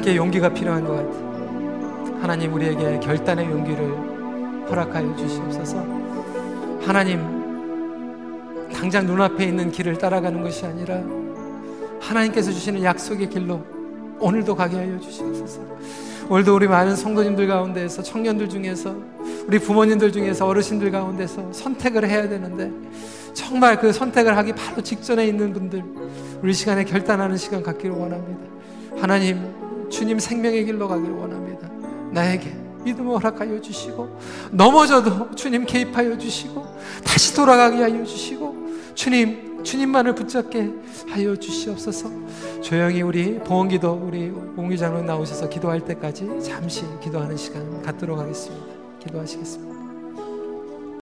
하나님께 0.02 0.16
용기가 0.16 0.49
필요한 0.49 0.84
것 0.84 0.93
같아요. 0.93 2.18
하나님 2.22 2.54
우리에게 2.54 2.99
결단의 2.99 3.45
용기를 3.45 4.68
허락하여 4.68 5.16
주시옵소서. 5.16 5.78
하나님 6.82 7.20
당장 8.74 9.06
눈앞에 9.06 9.45
있는 9.45 9.72
길을 9.72 9.97
따라가는 9.97 10.41
것이 10.41 10.66
아니라 10.66 11.02
하나님께서 11.99 12.52
주시는 12.52 12.84
약속의 12.84 13.30
길로 13.30 13.64
오늘도 14.20 14.56
가게 14.56 14.78
하여 14.78 14.99
주시옵소서. 14.99 15.62
오늘도 16.30 16.56
우리 16.56 16.68
많은 16.68 16.95
성도님들 16.95 17.47
가운데에서 17.47 18.02
청년들 18.02 18.49
중에서 18.49 18.95
우리 19.47 19.60
부모님들 19.60 20.12
중에서 20.12 20.47
어르신들 20.47 20.89
가운데서 20.91 21.54
선택을 21.54 22.10
해야 22.10 22.28
되는데 22.28 22.72
정말 23.34 23.80
그 23.80 23.93
선택을 23.93 24.36
하기 24.38 24.54
바로 24.54 24.82
직전에 24.82 25.28
있는 25.28 25.54
분들 25.54 25.84
우리 26.41 26.54
시간에 26.54 26.86
결단하는 26.86 27.38
시간 27.38 27.62
갖기를 27.62 27.95
원합니다. 27.95 28.41
하나님 28.99 29.70
주님 29.91 30.17
생명의 30.17 30.65
길로 30.65 30.87
가기를 30.87 31.13
원합니다. 31.13 31.69
나에게 32.11 32.51
믿음을 32.83 33.15
허락하여 33.15 33.61
주시고 33.61 34.19
넘어져도 34.51 35.35
주님 35.35 35.65
개입하여 35.65 36.17
주시고 36.17 36.65
다시 37.03 37.35
돌아가게 37.35 37.77
하여 37.77 38.03
주시고 38.03 38.55
주님 38.95 39.51
주님만을 39.63 40.15
붙잡게 40.15 40.71
하여 41.09 41.35
주시옵소서. 41.35 42.09
조용히 42.61 43.03
우리 43.03 43.37
보험기도 43.39 43.93
우리 43.93 44.31
옹기장로 44.57 45.03
나오셔서 45.03 45.49
기도할 45.49 45.85
때까지 45.85 46.27
잠시 46.41 46.83
기도하는 46.99 47.37
시간 47.37 47.81
갖도록 47.83 48.17
하겠습니다. 48.17 48.65
기도하시겠습니다. 49.03 49.80